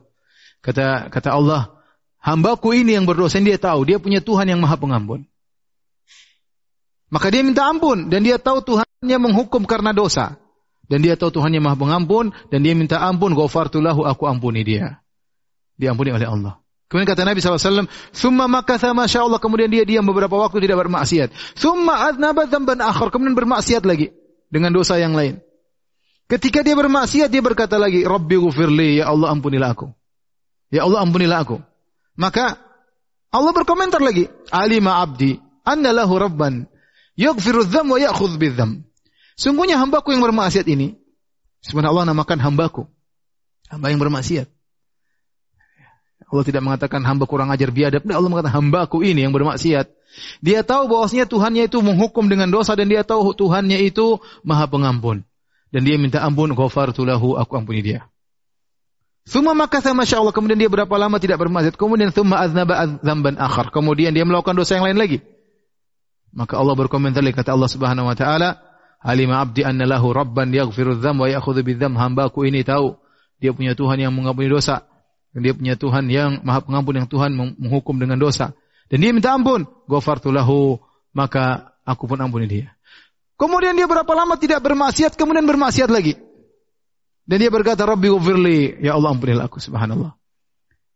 [0.58, 1.70] Kata kata Allah,
[2.18, 5.22] hambaku ini yang berdosa dia tahu dia punya Tuhan yang Maha Pengampun.
[7.06, 10.34] Maka dia minta ampun dan dia tahu Tuhannya menghukum karena dosa.
[10.90, 14.98] Dan dia tahu Tuhannya Maha Pengampun dan dia minta ampun, ghafartu lahu, aku ampuni dia.
[15.78, 16.65] Diampuni oleh Allah.
[16.86, 19.42] Kemudian kata Nabi SAW, Thumma makatha masya Allah.
[19.42, 21.34] Kemudian dia diam beberapa waktu tidak bermaksiat.
[21.58, 23.10] Thumma adnaba dzamban akhar.
[23.10, 24.14] Kemudian bermaksiat lagi.
[24.46, 25.42] Dengan dosa yang lain.
[26.26, 29.90] Ketika dia bermaksiat, dia berkata lagi, Rabbi gufirli, ya Allah ampunilah aku.
[30.70, 31.62] Ya Allah ampunilah aku.
[32.18, 32.58] Maka
[33.30, 36.66] Allah berkomentar lagi, Alima abdi, anna lahu rabban,
[37.14, 38.82] yaghfiru dzam wa ya'khudh bidzam.
[39.38, 40.98] Sungguhnya hambaku yang bermaksiat ini,
[41.62, 42.88] sebenarnya Allah namakan hambaku.
[43.70, 44.55] Hamba yang bermaksiat.
[46.26, 48.02] Allah tidak mengatakan hamba kurang ajar biadab.
[48.10, 49.86] Allah mengatakan hambaku ini yang bermaksiat.
[50.42, 55.22] Dia tahu bahwasanya Tuhannya itu menghukum dengan dosa dan dia tahu Tuhannya itu maha pengampun.
[55.70, 58.10] Dan dia minta ampun, ghafartu aku ampuni dia.
[59.26, 60.34] Thumma makatha masya Allah.
[60.34, 61.74] Kemudian dia berapa lama tidak bermaksiat.
[61.74, 63.74] Kemudian thumma aznaba dzamban akhar.
[63.74, 65.18] Kemudian dia melakukan dosa yang lain lagi.
[66.30, 68.62] Maka Allah berkomentar kata Allah Subhanahu wa taala,
[69.02, 72.94] "Alima 'abdi anna lahu rabban yaghfiru dzam wa ya'khudhu bidzam." Hambaku ini tahu
[73.42, 74.86] dia punya Tuhan yang mengampuni dosa.
[75.36, 78.56] Dan dia punya Tuhan yang Maha Pengampun yang Tuhan menghukum dengan dosa.
[78.88, 80.80] Dan dia minta ampun, ghafartu lahu,
[81.12, 82.72] maka aku pun ampuni dia.
[83.36, 86.16] Kemudian dia berapa lama tidak bermaksiat, kemudian bermaksiat lagi.
[87.28, 90.16] Dan dia berkata, Rabbi ghafirli, ya Allah ampunilah aku, subhanallah.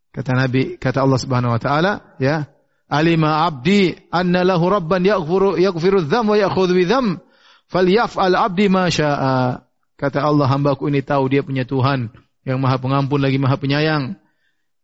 [0.08, 2.48] Kata Nabi, kata Allah Subhanahu wa taala, ya,
[2.88, 7.20] alima abdi anna lahu rabban yaghfiru yaghfiru dzam wa ya'khudhu bi dzam
[7.68, 9.68] falyaf'al abdi ma syaa.
[10.00, 12.08] Kata Allah, hambaku ini tahu dia punya Tuhan
[12.48, 14.16] yang Maha Pengampun lagi Maha Penyayang.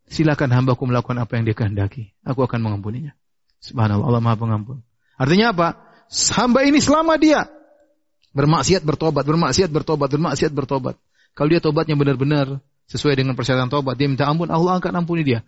[0.06, 2.14] Silakan hambaku melakukan apa yang dia kehendaki.
[2.22, 3.14] Aku akan mengampuninya.
[3.58, 4.78] Subhanallah, Allah Maha Pengampun.
[5.18, 5.68] Artinya apa?
[6.06, 7.50] Hamba ini selama dia
[8.36, 10.94] bermaksiat bertobat, bermaksiat bertobat, bermaksiat bertobat.
[11.34, 15.42] Kalau dia tobatnya benar-benar sesuai dengan persyaratan tobat, dia minta ampun, Allah akan ampuni dia.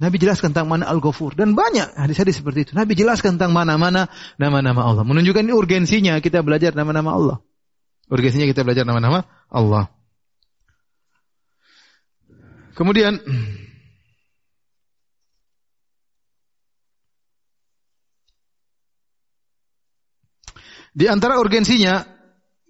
[0.00, 2.72] Nabi jelaskan tentang mana Al-Ghafur dan banyak hadis-hadis seperti itu.
[2.72, 4.08] Nabi jelaskan tentang mana-mana
[4.40, 5.04] nama-nama Allah.
[5.04, 7.36] Menunjukkan ini urgensinya kita belajar nama-nama Allah.
[8.08, 9.92] Urgensinya kita belajar nama-nama Allah.
[12.80, 13.20] Kemudian
[20.96, 22.08] di antara urgensinya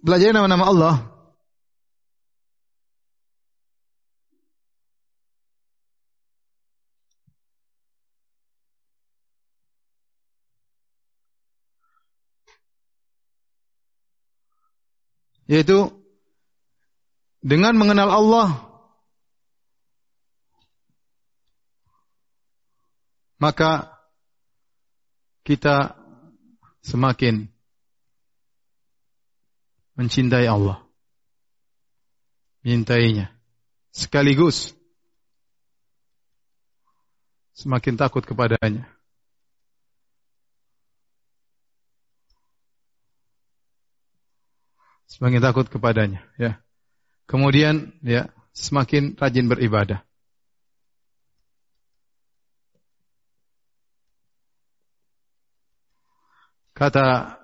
[0.03, 0.95] belajar nama-nama Allah.
[15.47, 15.87] Yaitu
[17.39, 18.70] dengan mengenal Allah
[23.41, 23.89] maka
[25.41, 25.97] kita
[26.85, 27.49] semakin
[29.97, 30.85] mencintai Allah.
[32.61, 33.33] Mencintainya
[33.89, 34.77] sekaligus
[37.57, 38.85] semakin takut kepadanya.
[45.09, 46.61] Semakin takut kepadanya ya.
[47.25, 50.05] Kemudian ya semakin rajin beribadah
[56.81, 57.37] kata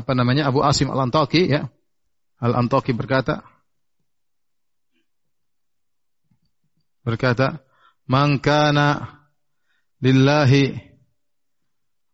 [0.00, 1.68] apa namanya Abu Asim Al-Antaki ya
[2.40, 3.44] Al-Antaki berkata
[7.04, 7.60] berkata
[8.08, 9.20] man kana
[10.00, 10.72] lillahi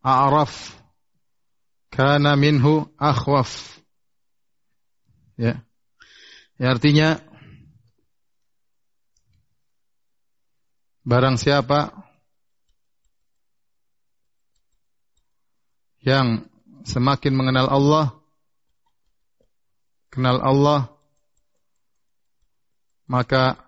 [0.03, 0.75] a'raf
[1.95, 3.79] kana minhu akhwaf
[5.39, 5.63] Ya.
[6.59, 7.23] ya artinya
[11.07, 12.08] barang siapa
[16.09, 16.49] yang
[16.89, 18.17] semakin mengenal Allah
[20.09, 20.89] kenal Allah
[23.05, 23.61] maka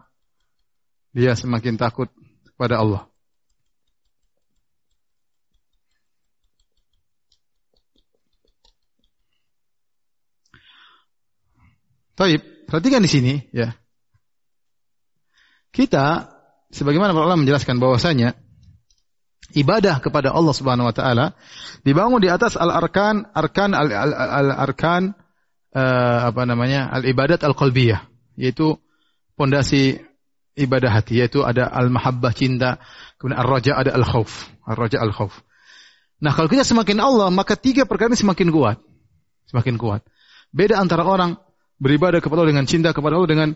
[1.12, 2.08] dia semakin takut
[2.48, 3.08] kepada Allah.
[12.20, 13.72] Taib, perhatikan di sini ya.
[15.72, 16.28] Kita
[16.68, 18.36] sebagaimana ulama menjelaskan bahwasanya
[19.54, 21.26] ibadah kepada Allah Subhanahu wa taala
[21.82, 25.14] dibangun di atas al-arkan, arkan al-arkan
[25.74, 26.90] uh, apa namanya?
[26.92, 28.06] al-ibadat al-qalbiyah,
[28.38, 28.78] yaitu
[29.34, 29.98] pondasi
[30.54, 32.78] ibadah hati yaitu ada al-mahabbah cinta,
[33.16, 35.34] kemudian ar-raja ada al-khauf, ar-raja al-khauf.
[36.20, 38.76] Nah, kalau kita semakin Allah, maka tiga perkara ini semakin kuat.
[39.48, 40.04] Semakin kuat.
[40.52, 41.40] Beda antara orang
[41.80, 43.48] beribadah kepada Allah dengan cinta kepada Allah dengan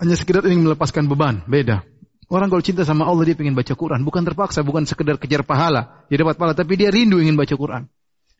[0.00, 1.84] hanya sekedar ingin melepaskan beban, beda.
[2.26, 6.02] Orang kalau cinta sama Allah dia ingin baca Quran, bukan terpaksa, bukan sekedar kejar pahala,
[6.10, 7.86] dia dapat pahala, tapi dia rindu ingin baca Quran.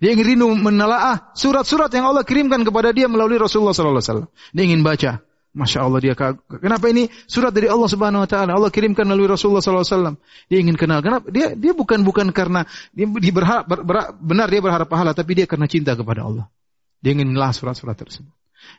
[0.03, 4.29] Dia ingin rindu menelaah surat-surat yang Allah kirimkan kepada dia melalui Rasulullah sallallahu alaihi wasallam.
[4.53, 5.13] Dia ingin baca.
[5.57, 6.13] Masya Allah dia
[6.61, 7.09] kenapa ini?
[7.25, 8.53] Surat dari Allah Subhanahu Wa Taala.
[8.61, 10.17] Allah kirimkan melalui Rasulullah Sallallahu Alaihi Wasallam.
[10.53, 11.01] Dia ingin kenal.
[11.01, 11.33] Kenapa?
[11.33, 15.33] Dia dia bukan bukan karena dia, dia berharap ber, ber, benar dia berharap pahala tapi
[15.33, 16.53] dia karena cinta kepada Allah.
[17.01, 18.29] Dia ingin menelaah surat-surat tersebut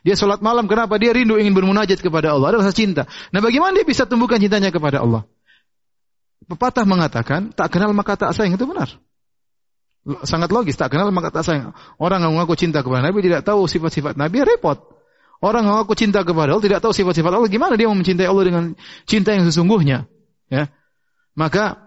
[0.06, 0.96] dia sholat malam, kenapa?
[0.96, 2.54] Dia rindu ingin bermunajat kepada Allah.
[2.54, 3.02] Ada rasa cinta.
[3.34, 5.26] Nah bagaimana dia bisa tumbuhkan cintanya kepada Allah?
[6.48, 8.56] Pepatah mengatakan, tak kenal maka tak sayang.
[8.56, 8.88] Itu benar.
[10.24, 11.76] Sangat logis, tak kenal maka tak sayang.
[12.00, 14.80] Orang yang mengaku cinta kepada Nabi tidak tahu sifat-sifat Nabi, repot.
[15.38, 17.50] Orang yang mengaku cinta kepada Allah tidak tahu sifat-sifat Allah.
[17.52, 18.64] Gimana dia mau mencintai Allah dengan
[19.04, 20.08] cinta yang sesungguhnya?
[20.48, 20.72] Ya,
[21.38, 21.78] Maka,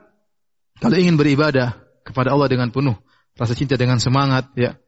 [0.79, 1.75] kalau ingin beribadah
[2.07, 2.95] kepada Allah dengan penuh,
[3.35, 4.79] rasa cinta dengan semangat, ya,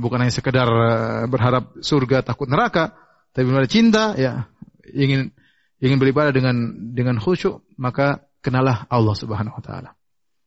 [0.00, 2.96] bukan hanya sekedar eh, berharap surga takut neraka,
[3.36, 4.48] tapi benar cinta ya
[4.92, 5.32] ingin
[5.82, 6.56] ingin beribadah dengan
[6.96, 9.90] dengan khusyuk, maka kenalah Allah Subhanahu wa taala.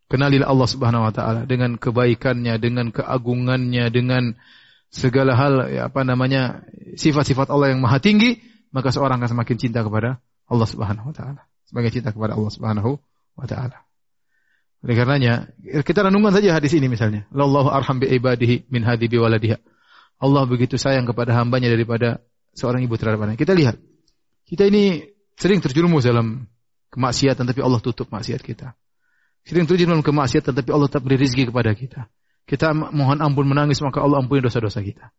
[0.09, 4.33] Kenalilah Allah Subhanahu wa taala dengan kebaikannya, dengan keagungannya, dengan
[4.89, 6.65] segala hal ya apa namanya
[6.97, 8.41] sifat-sifat Allah yang maha tinggi,
[8.73, 10.17] maka seorang akan semakin cinta kepada
[10.49, 11.41] Allah Subhanahu wa taala.
[11.69, 12.97] Semakin cinta kepada Allah Subhanahu
[13.37, 13.84] wa taala.
[14.85, 15.49] Oleh karenanya,
[15.81, 17.25] kita renungkan saja hadis ini misalnya.
[17.33, 19.57] Allahu arham bi ibadihi min hadi bi waladiha.
[20.21, 22.21] Allah begitu sayang kepada hambanya daripada
[22.53, 23.41] seorang ibu terhadap anaknya.
[23.41, 23.75] Kita lihat.
[24.45, 25.01] Kita ini
[25.33, 26.45] sering terjerumus dalam
[26.93, 28.77] kemaksiatan tapi Allah tutup maksiat kita.
[29.41, 32.05] Sering terjerumus dalam kemaksiatan tapi Allah tetap beri rezeki kepada kita.
[32.45, 35.09] Kita mohon ampun menangis maka Allah ampuni dosa-dosa kita.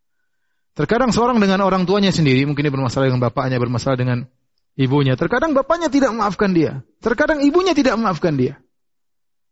[0.78, 4.30] Terkadang seorang dengan orang tuanya sendiri, mungkin dia bermasalah dengan bapaknya, bermasalah dengan
[4.78, 5.18] ibunya.
[5.18, 6.86] Terkadang bapaknya tidak memaafkan dia.
[7.02, 8.62] Terkadang ibunya tidak memaafkan dia.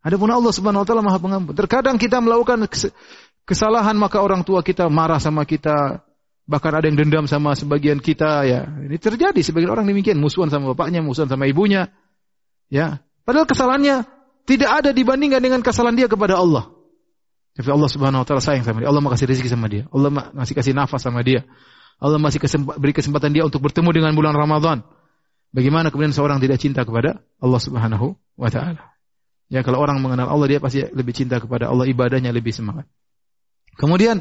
[0.04, 1.56] Adapun Allah Subhanahu wa taala Maha Pengampun.
[1.56, 2.68] Terkadang kita melakukan
[3.48, 6.04] kesalahan maka orang tua kita marah sama kita,
[6.44, 8.68] bahkan ada yang dendam sama sebagian kita ya.
[8.68, 11.88] Ini terjadi sebagian orang demikian, musuhan sama bapaknya, musuhan sama ibunya.
[12.68, 13.00] Ya.
[13.24, 14.04] Padahal kesalahannya
[14.44, 16.68] tidak ada dibandingkan dengan kesalahan dia kepada Allah.
[17.56, 18.92] Tapi Allah Subhanahu wa taala sayang sama dia.
[18.92, 19.88] Allah masih rezeki sama dia.
[19.88, 21.48] Allah masih kasih nafas sama dia.
[21.96, 22.44] Allah masih
[22.76, 24.84] beri kesempatan dia untuk bertemu dengan bulan Ramadan.
[25.54, 28.93] Bagaimana kemudian seorang tidak cinta kepada Allah Subhanahu wa taala?
[29.54, 32.90] Ya kalau orang mengenal Allah dia pasti lebih cinta kepada Allah, ibadahnya lebih semangat.
[33.78, 34.18] Kemudian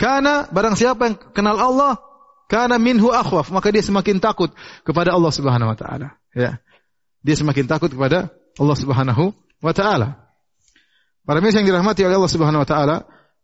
[0.00, 2.00] karena barang siapa yang kenal Allah,
[2.48, 4.48] karena minhu akhwaf, maka dia semakin takut
[4.80, 6.56] kepada Allah Subhanahu wa taala, ya.
[7.20, 10.32] Dia semakin takut kepada Allah Subhanahu wa taala.
[11.28, 12.96] Para yang dirahmati oleh Allah Subhanahu wa taala,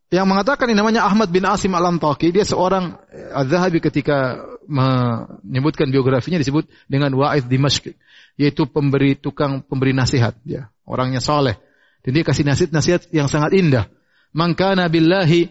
[0.06, 6.38] yang mengatakan ini namanya Ahmad bin Asim Al-Antaki, dia seorang eh, Az-Zahabi ketika menyebutkan biografinya
[6.38, 7.94] disebut dengan Wa'id Dimashq,
[8.38, 11.58] yaitu pemberi tukang pemberi nasihat, ya orangnya soleh.
[12.06, 13.90] Dan dia kasih nasihat-nasihat yang sangat indah.
[14.30, 15.50] Man kana billahi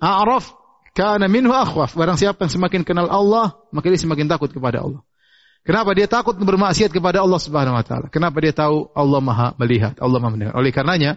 [0.00, 0.52] a'raf
[0.92, 1.96] kana minhu akhwaf.
[1.96, 5.00] Barang siapa yang semakin kenal Allah, maka dia semakin takut kepada Allah.
[5.64, 8.12] Kenapa dia takut bermaksiat kepada Allah Subhanahu wa taala?
[8.12, 10.54] Kenapa dia tahu Allah Maha melihat, Allah Maha mendengar.
[10.60, 11.16] Oleh karenanya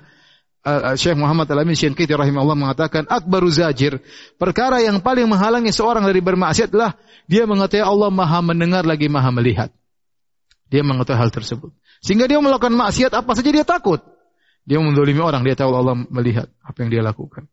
[0.68, 4.04] uh, Syekh Muhammad Al-Amin Syekh rahimahullah mengatakan akbaru zajir,
[4.36, 7.00] perkara yang paling menghalangi seorang dari bermaksiat adalah
[7.32, 9.72] dia mengetahui Allah Maha mendengar lagi Maha melihat.
[10.68, 11.72] Dia mengetahui hal tersebut.
[12.04, 14.04] Sehingga dia melakukan maksiat apa saja dia takut.
[14.68, 17.48] Dia mendolimi orang, dia tahu Allah melihat apa yang dia lakukan.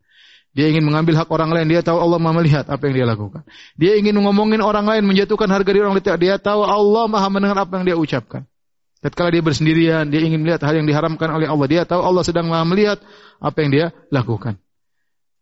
[0.54, 3.42] Dia ingin mengambil hak orang lain, dia tahu Allah maha melihat apa yang dia lakukan.
[3.74, 7.58] Dia ingin ngomongin orang lain, menjatuhkan harga diri orang lain, dia tahu Allah maha mendengar
[7.66, 8.46] apa yang dia ucapkan.
[9.04, 12.48] Tatkala dia bersendirian, dia ingin melihat hal yang diharamkan oleh Allah, dia tahu Allah sedang
[12.64, 13.04] melihat
[13.36, 14.56] apa yang dia lakukan.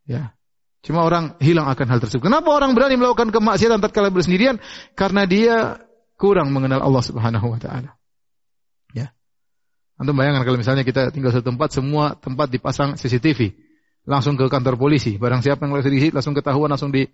[0.03, 0.35] Ya.
[0.83, 2.27] Cuma orang hilang akan hal tersebut.
[2.27, 4.59] Kenapa orang berani melakukan kemaksiatan tatkala bersendirian?
[4.99, 5.79] Karena dia
[6.19, 8.03] kurang mengenal Allah Subhanahu wa taala.
[10.03, 13.55] Antum bayangkan kalau misalnya kita tinggal satu tempat, semua tempat dipasang CCTV.
[14.03, 15.15] Langsung ke kantor polisi.
[15.15, 17.07] Barang siapa yang lewat sedikit, langsung ketahuan, langsung di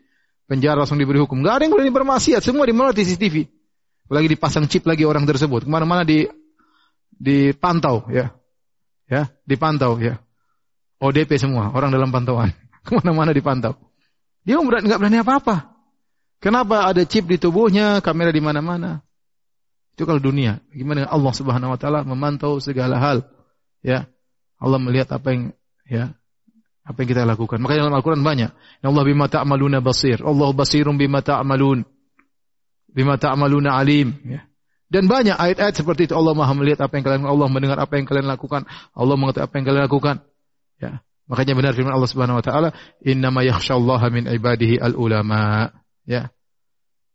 [0.48, 1.44] penjara, langsung diberi hukum.
[1.44, 2.40] Gak ada yang berani bermaksiat.
[2.40, 3.44] Semua di CCTV.
[4.08, 5.68] Lagi dipasang chip lagi orang tersebut.
[5.68, 6.24] Ke mana-mana di
[7.18, 8.32] dipantau ya.
[9.08, 10.22] Ya, dipantau ya.
[10.98, 12.50] ODP semua, orang dalam pantauan.
[12.86, 13.78] Ke mana-mana dipantau.
[14.42, 15.76] Dia nggak berani apa-apa.
[16.38, 19.02] Kenapa ada chip di tubuhnya, kamera di mana-mana?
[19.98, 20.62] Itu kalau dunia.
[20.70, 23.26] Bagaimana Allah Subhanahu wa taala memantau segala hal.
[23.82, 24.06] Ya.
[24.58, 25.42] Allah melihat apa yang
[25.86, 26.14] ya
[26.88, 27.60] apa yang kita lakukan.
[27.60, 28.50] Makanya dalam Al-Qur'an banyak.
[28.54, 30.24] Ya Allah bima ta'maluna basir.
[30.24, 31.84] Allah basirun bima ta'malun.
[32.88, 34.47] Bima ta'maluna alim, ya.
[34.88, 38.08] Dan banyak ayat-ayat seperti itu Allah Maha melihat apa yang kalian Allah mendengar apa yang
[38.08, 38.64] kalian lakukan.
[38.96, 40.16] Allah mengetahui apa yang kalian lakukan.
[40.80, 41.04] Ya.
[41.28, 42.72] Makanya benar firman Allah Subhanahu wa taala,
[43.04, 45.76] "Innama yakhsyallaha min ibadihi al-ulama."
[46.08, 46.32] Ya.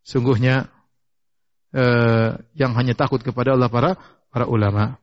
[0.06, 0.70] Sungguhnya
[1.74, 3.98] uh, yang hanya takut kepada Allah para
[4.30, 5.02] para ulama.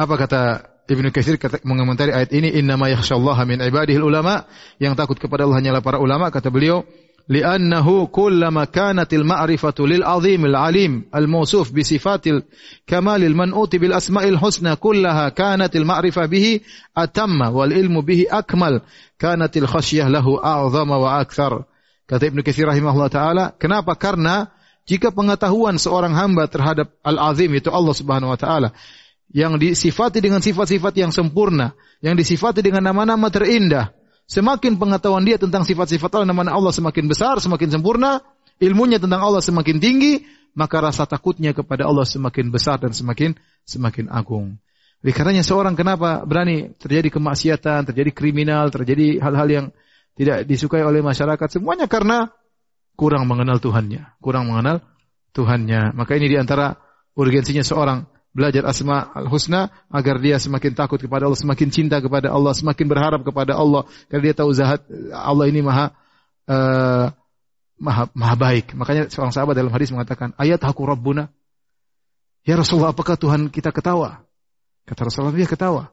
[0.00, 0.40] Apa kata
[0.86, 4.46] Ibnu Katsir mengomentari ayat ini innama yakhsyallaha min ibadihi ulama
[4.78, 6.86] yang takut kepada Allah hanyalah para ulama kata beliau
[7.28, 12.46] li'annahu kullama kanatil ma'rifatu lil azimil alim al mawsuf bi sifatil
[12.86, 16.62] kamalil man'uti bil asma'il husna kullaha kanatil ma'rifa bihi
[16.94, 18.80] atamma wal ilmu bihi akmal
[19.18, 21.24] kanatil khasyah lahu a'zama wa
[23.58, 23.92] kenapa?
[23.98, 24.46] Karena
[24.86, 28.70] jika pengetahuan seorang hamba terhadap Al-Azim itu Allah Subhanahu wa taala
[29.34, 33.90] yang disifati dengan sifat-sifat yang sempurna, yang disifati dengan nama-nama terindah,
[34.26, 38.20] semakin pengetahuan dia tentang sifat-sifat Allah nama Allah semakin besar, semakin sempurna,
[38.58, 40.26] ilmunya tentang Allah semakin tinggi,
[40.58, 44.58] maka rasa takutnya kepada Allah semakin besar dan semakin semakin agung.
[45.04, 49.66] Oleh karenanya seorang kenapa berani terjadi kemaksiatan, terjadi kriminal, terjadi hal-hal yang
[50.16, 52.32] tidak disukai oleh masyarakat semuanya karena
[52.96, 54.80] kurang mengenal Tuhannya, kurang mengenal
[55.36, 55.92] Tuhannya.
[55.92, 56.74] Maka ini di antara
[57.14, 62.52] urgensinya seorang belajar asma al-husna agar dia semakin takut kepada Allah, semakin cinta kepada Allah,
[62.52, 64.84] semakin berharap kepada Allah karena dia tahu zahat
[65.16, 65.96] Allah ini maha
[66.44, 67.08] uh,
[67.80, 68.76] maha maha baik.
[68.76, 71.32] Makanya seorang sahabat dalam hadis mengatakan, "Ayat aku Rabbuna."
[72.44, 74.22] Ya Rasulullah, apakah Tuhan kita ketawa?
[74.86, 75.90] Kata Rasulullah, dia ketawa.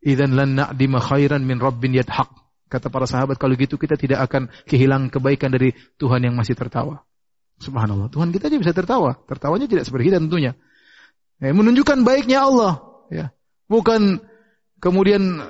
[0.00, 2.32] Idan lan na'dima khairan min rabbin yadhaq.
[2.72, 7.04] Kata para sahabat, kalau gitu kita tidak akan kehilangan kebaikan dari Tuhan yang masih tertawa.
[7.60, 8.08] Subhanallah.
[8.08, 9.20] Tuhan kita aja bisa tertawa.
[9.28, 10.56] Tertawanya tidak seperti kita tentunya.
[11.42, 12.80] Eh, menunjukkan baiknya Allah.
[13.12, 13.30] ya.
[13.68, 14.24] Bukan
[14.80, 15.42] kemudian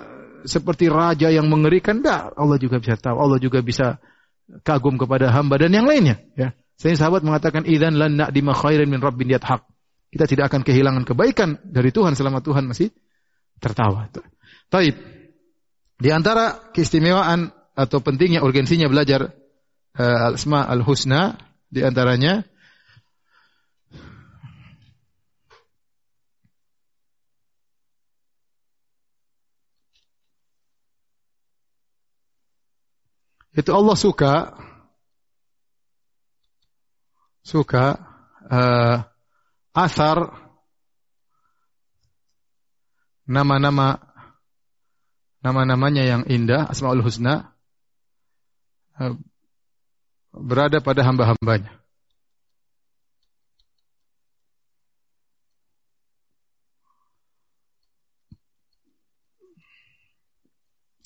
[0.46, 2.34] seperti raja yang mengerikan, enggak.
[2.34, 3.98] Allah juga bisa tahu, Allah juga bisa
[4.62, 6.54] kagum kepada hamba dan yang lainnya, ya.
[6.76, 9.64] Saya sahabat mengatakan idzan lan na'dima khairan min rabbin haq.
[10.12, 12.92] Kita tidak akan kehilangan kebaikan dari Tuhan selama Tuhan masih
[13.58, 14.12] tertawa.
[14.68, 14.94] Taib.
[15.96, 19.32] Di antara keistimewaan atau pentingnya urgensinya belajar
[19.96, 21.40] uh, al-asma al-husna
[21.72, 22.44] di antaranya
[33.56, 34.34] itu Allah suka.
[37.40, 37.96] Suka
[38.52, 38.96] uh,
[39.72, 40.18] asar.
[43.26, 43.98] Nama-nama
[45.42, 47.56] nama-namanya yang indah Asmaul Husna.
[49.00, 49.16] Uh,
[50.36, 51.85] berada pada hamba-hambanya.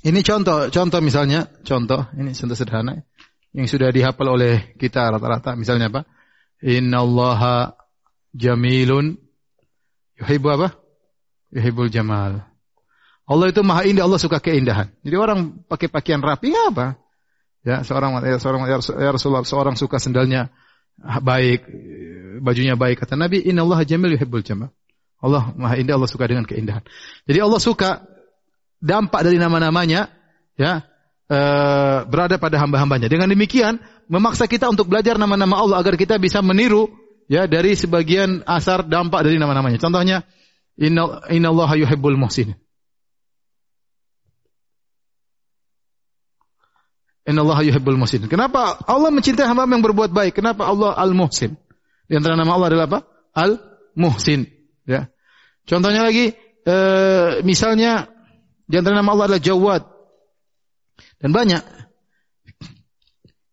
[0.00, 3.04] Ini contoh, contoh misalnya, contoh, ini contoh sederhana
[3.52, 5.52] yang sudah dihafal oleh kita rata-rata.
[5.58, 6.08] Misalnya apa?
[6.64, 7.76] Inna Allaha
[8.32, 9.20] jamilun
[10.16, 10.68] yuhibbu apa?
[11.52, 12.48] Yuhibbul jamal.
[13.30, 14.88] Allah itu maha indah, Allah suka keindahan.
[15.04, 16.96] Jadi orang pakai pakaian rapi apa?
[17.60, 20.48] Ya, seorang ya, seorang ya, ya Rasulullah seorang suka sendalnya
[20.98, 21.68] baik,
[22.40, 24.72] bajunya baik kata Nabi, Inna Allah jamil yuhibbul jamal.
[25.20, 26.80] Allah maha indah, Allah suka dengan keindahan.
[27.28, 28.08] Jadi Allah suka
[28.80, 30.08] dampak dari nama-namanya
[30.56, 30.82] ya
[31.28, 31.38] e,
[32.08, 33.06] berada pada hamba-hambanya.
[33.06, 33.78] Dengan demikian
[34.08, 36.90] memaksa kita untuk belajar nama-nama Allah agar kita bisa meniru
[37.30, 39.78] ya dari sebagian asar dampak dari nama-namanya.
[39.78, 40.26] Contohnya
[40.80, 42.56] Inna Allah yuhibbul muhsin.
[47.28, 48.26] Inna Allah yuhibbul muhsin.
[48.26, 50.40] Kenapa Allah mencintai hamba yang berbuat baik?
[50.40, 51.54] Kenapa Allah al-muhsin?
[52.10, 53.00] Di antara nama Allah adalah apa?
[53.36, 54.48] Al-muhsin.
[54.88, 55.12] Ya.
[55.68, 56.34] Contohnya lagi,
[56.66, 56.76] e,
[57.46, 58.10] misalnya
[58.70, 59.82] di antara nama Allah adalah Jawad.
[61.18, 61.62] Dan banyak.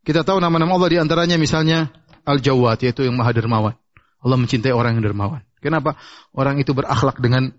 [0.05, 1.89] Kita tahu nama-nama Allah di antaranya misalnya
[2.23, 3.75] Al-Jawad, yaitu yang maha dermawan.
[4.21, 5.41] Allah mencintai orang yang dermawan.
[5.57, 5.97] Kenapa?
[6.31, 7.49] Orang itu berakhlak dengan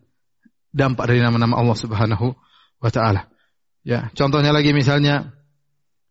[0.70, 2.36] dampak dari nama-nama Allah Subhanahu
[2.78, 3.26] wa taala.
[3.82, 5.34] Ya, contohnya lagi misalnya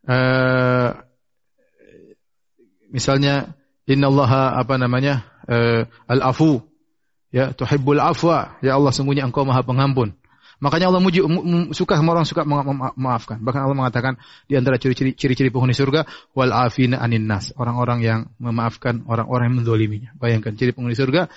[0.03, 0.97] uh,
[2.91, 3.55] misalnya
[3.87, 5.23] innallaha apa namanya?
[5.47, 6.59] Uh, al-afu.
[7.31, 8.59] Ya, tuhibbul afwa.
[8.59, 10.16] Ya Allah, sungguhnya Engkau Maha Pengampun.
[10.57, 11.21] Makanya Allah muji,
[11.77, 13.37] suka sama orang suka memaafkan.
[13.37, 14.17] Bahkan Allah mengatakan
[14.49, 20.09] di antara ciri-ciri penghuni surga wal afina anin nas, orang-orang yang memaafkan orang-orang yang mendoliminya.
[20.17, 21.29] Bayangkan ciri penghuni surga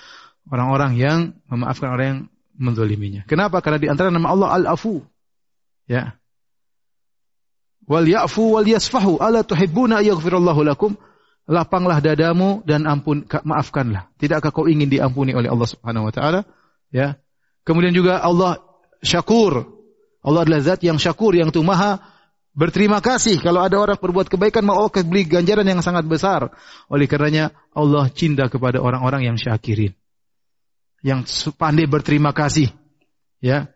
[0.49, 1.19] orang-orang yang
[1.53, 2.21] memaafkan orang yang
[2.57, 3.23] mendoliminya.
[3.29, 3.61] Kenapa?
[3.61, 5.05] Karena di antara nama Allah al-afu.
[5.85, 6.17] Ya.
[7.85, 10.97] Wal ya'fu wal yasfahu ala tuhibbuna yaghfirallahu lakum
[11.51, 14.09] lapanglah dadamu dan ampun maafkanlah.
[14.17, 16.47] Tidakkah kau ingin diampuni oleh Allah Subhanahu wa taala?
[16.89, 17.19] Ya.
[17.67, 18.63] Kemudian juga Allah
[19.05, 19.67] syakur.
[20.21, 22.01] Allah adalah zat yang syakur, yang tuh maha
[22.53, 23.41] berterima kasih.
[23.41, 26.53] Kalau ada orang berbuat kebaikan, mau Allah beli ganjaran yang sangat besar.
[26.93, 29.97] Oleh karenanya Allah cinta kepada orang-orang yang syakirin.
[31.01, 32.69] Yang pandai berterima kasih.
[33.41, 33.73] Ya.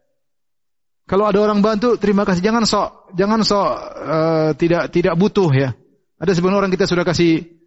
[1.08, 2.44] Kalau ada orang bantu, terima kasih.
[2.44, 3.68] Jangan sok, jangan sok
[4.04, 5.72] uh, tidak tidak butuh ya.
[6.20, 7.63] Ada sebenarnya orang kita sudah kasih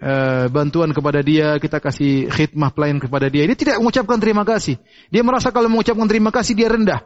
[0.00, 3.44] uh, bantuan kepada dia, kita kasih khidmah pelayan kepada dia.
[3.44, 4.80] Dia tidak mengucapkan terima kasih.
[5.12, 7.04] Dia merasa kalau mengucapkan terima kasih dia rendah.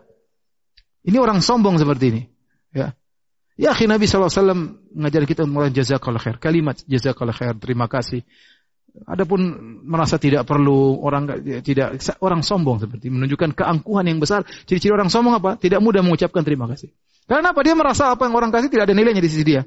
[1.05, 2.23] Ini orang sombong seperti ini.
[2.73, 2.97] Ya.
[3.55, 6.43] Ya, akhir Nabi SAW mengajar kita untuk jazakallah khair.
[6.43, 8.27] Kalimat jazakallah khair, terima kasih.
[9.07, 9.43] Adapun
[9.83, 11.27] merasa tidak perlu orang
[11.67, 14.47] tidak orang sombong seperti menunjukkan keangkuhan yang besar.
[14.67, 15.59] Ciri-ciri orang sombong apa?
[15.59, 16.95] Tidak mudah mengucapkan terima kasih.
[17.27, 17.61] Karena apa?
[17.63, 19.63] Dia merasa apa yang orang kasih tidak ada nilainya di sisi dia.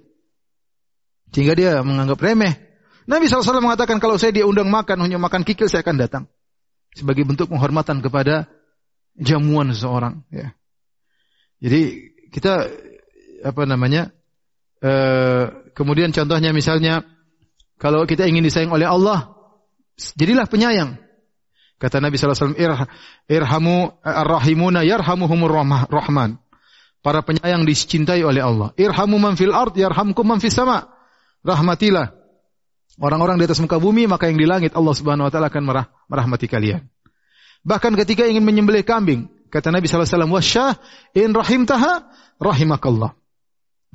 [1.32, 2.67] Sehingga dia menganggap remeh.
[3.08, 6.24] Nabi SAW mengatakan kalau saya diundang makan, hanya makan kikil saya akan datang.
[6.92, 8.52] Sebagai bentuk penghormatan kepada
[9.16, 10.28] jamuan seseorang.
[10.28, 10.52] Ya.
[11.64, 12.68] Jadi kita
[13.48, 14.12] apa namanya?
[14.84, 14.92] E,
[15.72, 17.08] kemudian contohnya misalnya
[17.80, 19.32] kalau kita ingin disayang oleh Allah,
[20.20, 21.00] jadilah penyayang.
[21.78, 22.58] Kata Nabi SAW,
[23.30, 25.54] irhamu ar-rahimuna yarhamuhumur
[25.88, 26.42] rahman.
[27.06, 28.74] Para penyayang dicintai oleh Allah.
[28.76, 30.90] Irhamu man fil ard yarhamkum man fis sama.
[31.46, 32.17] Rahmatilah
[32.98, 35.86] orang-orang di atas muka bumi, maka yang di langit Allah Subhanahu wa taala akan merah,
[36.10, 36.86] merahmati kalian.
[37.66, 40.72] Bahkan ketika ingin menyembelih kambing, kata Nabi sallallahu alaihi wasallam, "Wasyah
[41.18, 41.94] in rahimtaha
[42.42, 43.18] rahimakallah."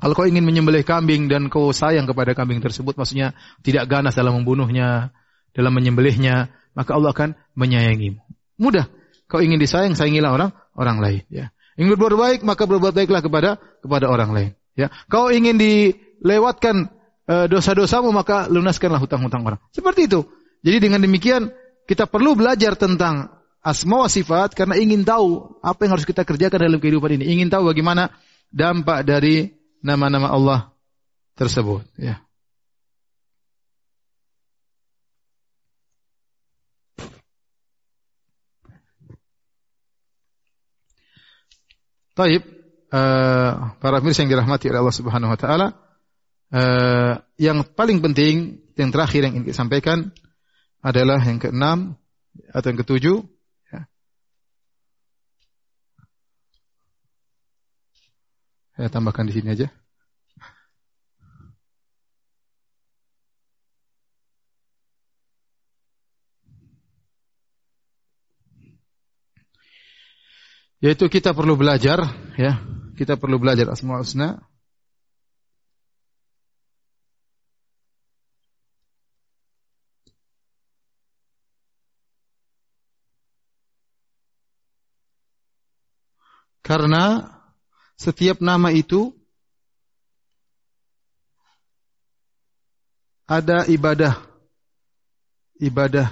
[0.03, 3.31] Kalau kau ingin menyembelih kambing dan kau sayang kepada kambing tersebut, maksudnya
[3.63, 5.15] tidak ganas dalam membunuhnya,
[5.55, 8.19] dalam menyembelihnya, maka Allah akan menyayangimu.
[8.59, 8.89] Mudah.
[9.31, 11.23] Kau ingin disayang, sayangilah orang orang lain.
[11.31, 11.55] Ya.
[11.79, 14.51] Ingin berbuat baik, maka berbuat baiklah kepada kepada orang lain.
[14.75, 14.91] Ya.
[15.07, 16.91] Kau ingin dilewatkan
[17.23, 19.59] dosa-dosamu maka lunaskanlah hutang-hutang orang.
[19.71, 20.27] Seperti itu.
[20.63, 21.51] Jadi dengan demikian
[21.87, 23.31] kita perlu belajar tentang
[23.63, 27.39] asma wa sifat karena ingin tahu apa yang harus kita kerjakan dalam kehidupan ini.
[27.39, 28.11] Ingin tahu bagaimana
[28.51, 30.59] dampak dari nama-nama Allah
[31.35, 31.83] tersebut.
[31.99, 32.23] Ya.
[42.13, 42.45] Taib,
[42.93, 45.73] uh, para pemirsa yang dirahmati oleh Allah Subhanahu wa taala,
[46.53, 50.13] uh, yang paling penting yang terakhir yang ingin disampaikan
[50.85, 51.97] adalah yang keenam
[52.53, 53.17] atau yang ketujuh
[53.73, 53.81] ya.
[58.77, 59.67] Saya tambahkan di sini aja.
[70.83, 72.03] Yaitu kita perlu belajar
[72.35, 72.59] ya,
[72.99, 74.43] kita perlu belajar Asmaul Husna
[86.63, 87.27] Karena
[87.99, 89.11] setiap nama itu
[93.27, 94.15] ada ibadah
[95.59, 96.07] ibadah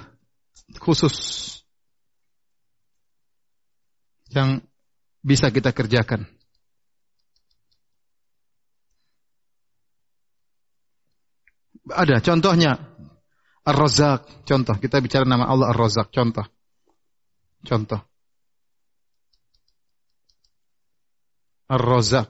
[0.76, 1.16] khusus
[4.32, 4.60] yang
[5.24, 6.28] bisa kita kerjakan.
[11.92, 12.78] Ada contohnya
[13.62, 14.74] Ar-Razzaq, contoh.
[14.78, 16.46] Kita bicara nama Allah Ar-Razzaq, contoh.
[17.62, 18.11] Contoh.
[21.72, 22.28] Ar-Razzaq.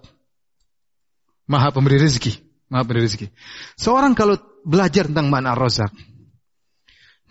[1.51, 2.39] Maha pemberi rezeki.
[2.71, 3.27] Maha pemberi rezeki.
[3.75, 5.91] Seorang kalau belajar tentang makna Ar-Razzaq,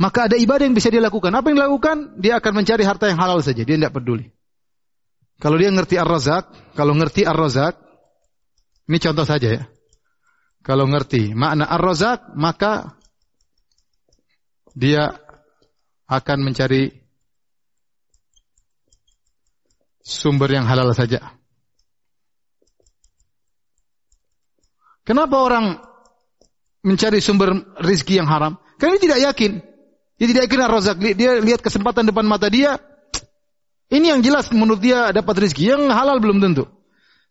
[0.01, 1.32] maka ada ibadah yang bisa dia lakukan.
[1.32, 2.20] Apa yang dilakukan?
[2.20, 3.64] Dia akan mencari harta yang halal saja.
[3.64, 4.28] Dia tidak peduli.
[5.41, 7.74] Kalau dia ngerti Ar-Razzaq, kalau ngerti Ar-Razzaq,
[8.91, 9.64] ini contoh saja ya.
[10.62, 12.93] Kalau ngerti makna Ar-Razzaq, maka
[14.78, 15.18] dia
[16.05, 16.91] akan mencari
[20.03, 21.41] sumber yang halal saja.
[25.02, 25.82] Kenapa orang
[26.86, 28.58] mencari sumber rizki yang haram?
[28.78, 29.52] Karena dia tidak yakin.
[30.22, 30.95] Dia tidak yakin ar-razak.
[31.02, 32.78] Dia lihat kesempatan depan mata dia.
[33.91, 35.70] Ini yang jelas menurut dia dapat rizki.
[35.70, 36.70] Yang halal belum tentu.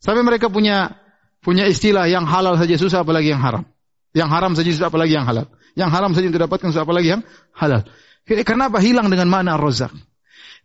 [0.03, 0.99] Sampai mereka punya
[1.41, 3.65] punya istilah yang halal saja susah apalagi yang haram.
[4.11, 5.47] Yang haram saja susah apalagi yang halal.
[5.79, 7.23] Yang haram saja untuk dapatkan susah apalagi yang
[7.55, 7.87] halal.
[8.27, 9.95] Kenapa hilang dengan mana ar-razak?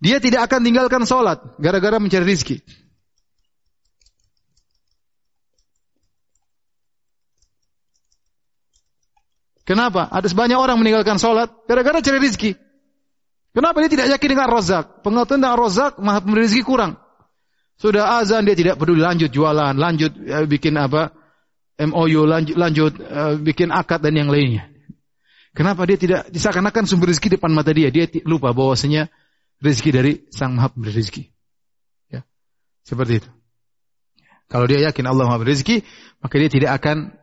[0.01, 2.60] Dia tidak akan tinggalkan sholat gara-gara mencari rizki.
[9.66, 10.07] Kenapa?
[10.13, 12.53] Ada sebanyak orang meninggalkan sholat gara-gara cari rezeki.
[13.55, 15.01] Kenapa dia tidak yakin dengan rozak?
[15.01, 17.01] Pengetahuan tentang rozak, maha pemberi rezeki kurang.
[17.76, 21.11] Sudah azan dia tidak peduli lanjut jualan, lanjut ya, bikin apa
[21.76, 24.70] MOU, lanjut, lanjut uh, bikin akad dan yang lainnya.
[25.55, 27.88] Kenapa dia tidak disakakan sumber rezeki depan mata dia?
[27.88, 29.07] Dia lupa bahwasanya
[29.63, 31.24] rezeki dari Sang Maha Pemberi rezeki.
[32.11, 32.28] Ya.
[32.84, 33.30] Seperti itu.
[34.51, 35.78] Kalau dia yakin Allah Maha Pemberi rezeki,
[36.20, 37.16] maka dia tidak akan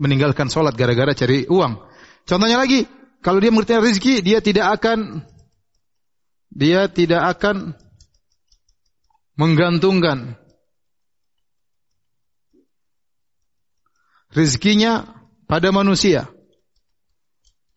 [0.00, 1.76] meninggalkan sholat gara-gara cari uang.
[2.24, 2.88] Contohnya lagi,
[3.20, 5.28] kalau dia mengerti rezeki, dia tidak akan
[6.50, 7.78] dia tidak akan
[9.38, 10.40] menggantungkan
[14.32, 15.06] rezekinya
[15.44, 16.26] pada manusia.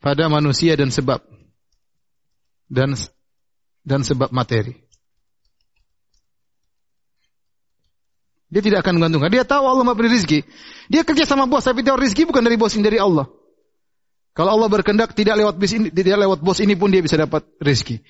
[0.04, 1.24] Pada manusia dan sebab
[2.68, 2.96] dan
[3.88, 4.84] dan sebab materi.
[8.54, 9.34] Dia tidak akan menggantungkan.
[9.34, 10.46] Dia tahu Allah memberi rezeki.
[10.94, 13.26] Dia kerja sama bos, tapi tahu rezeki bukan dari bos ini dari Allah.
[14.38, 17.42] Kalau Allah berkehendak tidak lewat bos ini, tidak lewat bos ini pun dia bisa dapat
[17.58, 18.06] rezeki.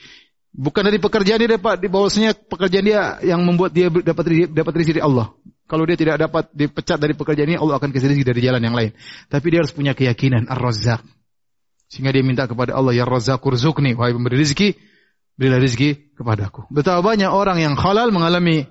[0.53, 4.99] Bukan dari pekerjaan dia dapat di bawahnya pekerjaan dia yang membuat dia dapat dapat rezeki
[4.99, 5.31] dari Allah.
[5.63, 8.75] Kalau dia tidak dapat dipecat dari pekerjaan ini, Allah akan kasih rezeki dari jalan yang
[8.75, 8.91] lain.
[9.31, 11.01] Tapi dia harus punya keyakinan Ar-Razzaq.
[11.87, 13.39] Sehingga dia minta kepada Allah, Ya Razzaq
[13.79, 14.75] nih, wahai pemberi rezeki,
[15.39, 16.67] berilah rezeki kepadaku.
[16.67, 18.67] Betapa banyak orang yang halal mengalami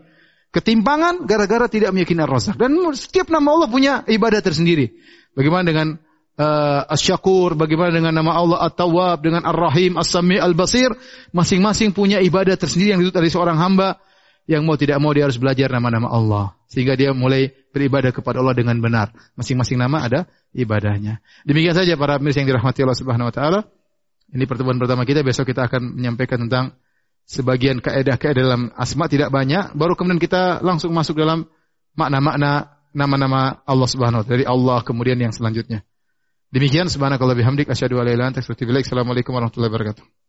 [0.52, 2.60] ketimpangan gara-gara tidak meyakini Ar-Razzaq.
[2.60, 4.92] Dan setiap nama Allah punya ibadah tersendiri.
[5.32, 5.96] Bagaimana dengan
[6.36, 10.92] uh, Asy-Syakur, bagaimana dengan nama Allah At-Tawwab, dengan Ar-Rahim, As-Sami, Al-Basir,
[11.32, 13.96] masing-masing punya ibadah tersendiri yang dituntut dari seorang hamba
[14.44, 18.56] yang mau tidak mau dia harus belajar nama-nama Allah sehingga dia mulai beribadah kepada Allah
[18.58, 19.14] dengan benar.
[19.38, 20.20] Masing-masing nama ada
[20.52, 21.22] ibadahnya.
[21.46, 23.60] Demikian saja para pemirsa yang dirahmati Allah Subhanahu wa taala.
[24.32, 26.72] Ini pertemuan pertama kita, besok kita akan menyampaikan tentang
[27.26, 31.48] sebagian kaedah-kaedah dalam asma tidak banyak, baru kemudian kita langsung masuk dalam
[31.96, 35.84] makna-makna nama-nama Allah Subhanahu wa taala dari Allah kemudian yang selanjutnya.
[36.52, 38.84] Demikian subhanakallah bihamdik asyhadu an la ilaha illa anta astaghfiruka wa atubu ilaik.
[38.84, 40.21] Assalamualaikum warahmatullahi wabarakatuh.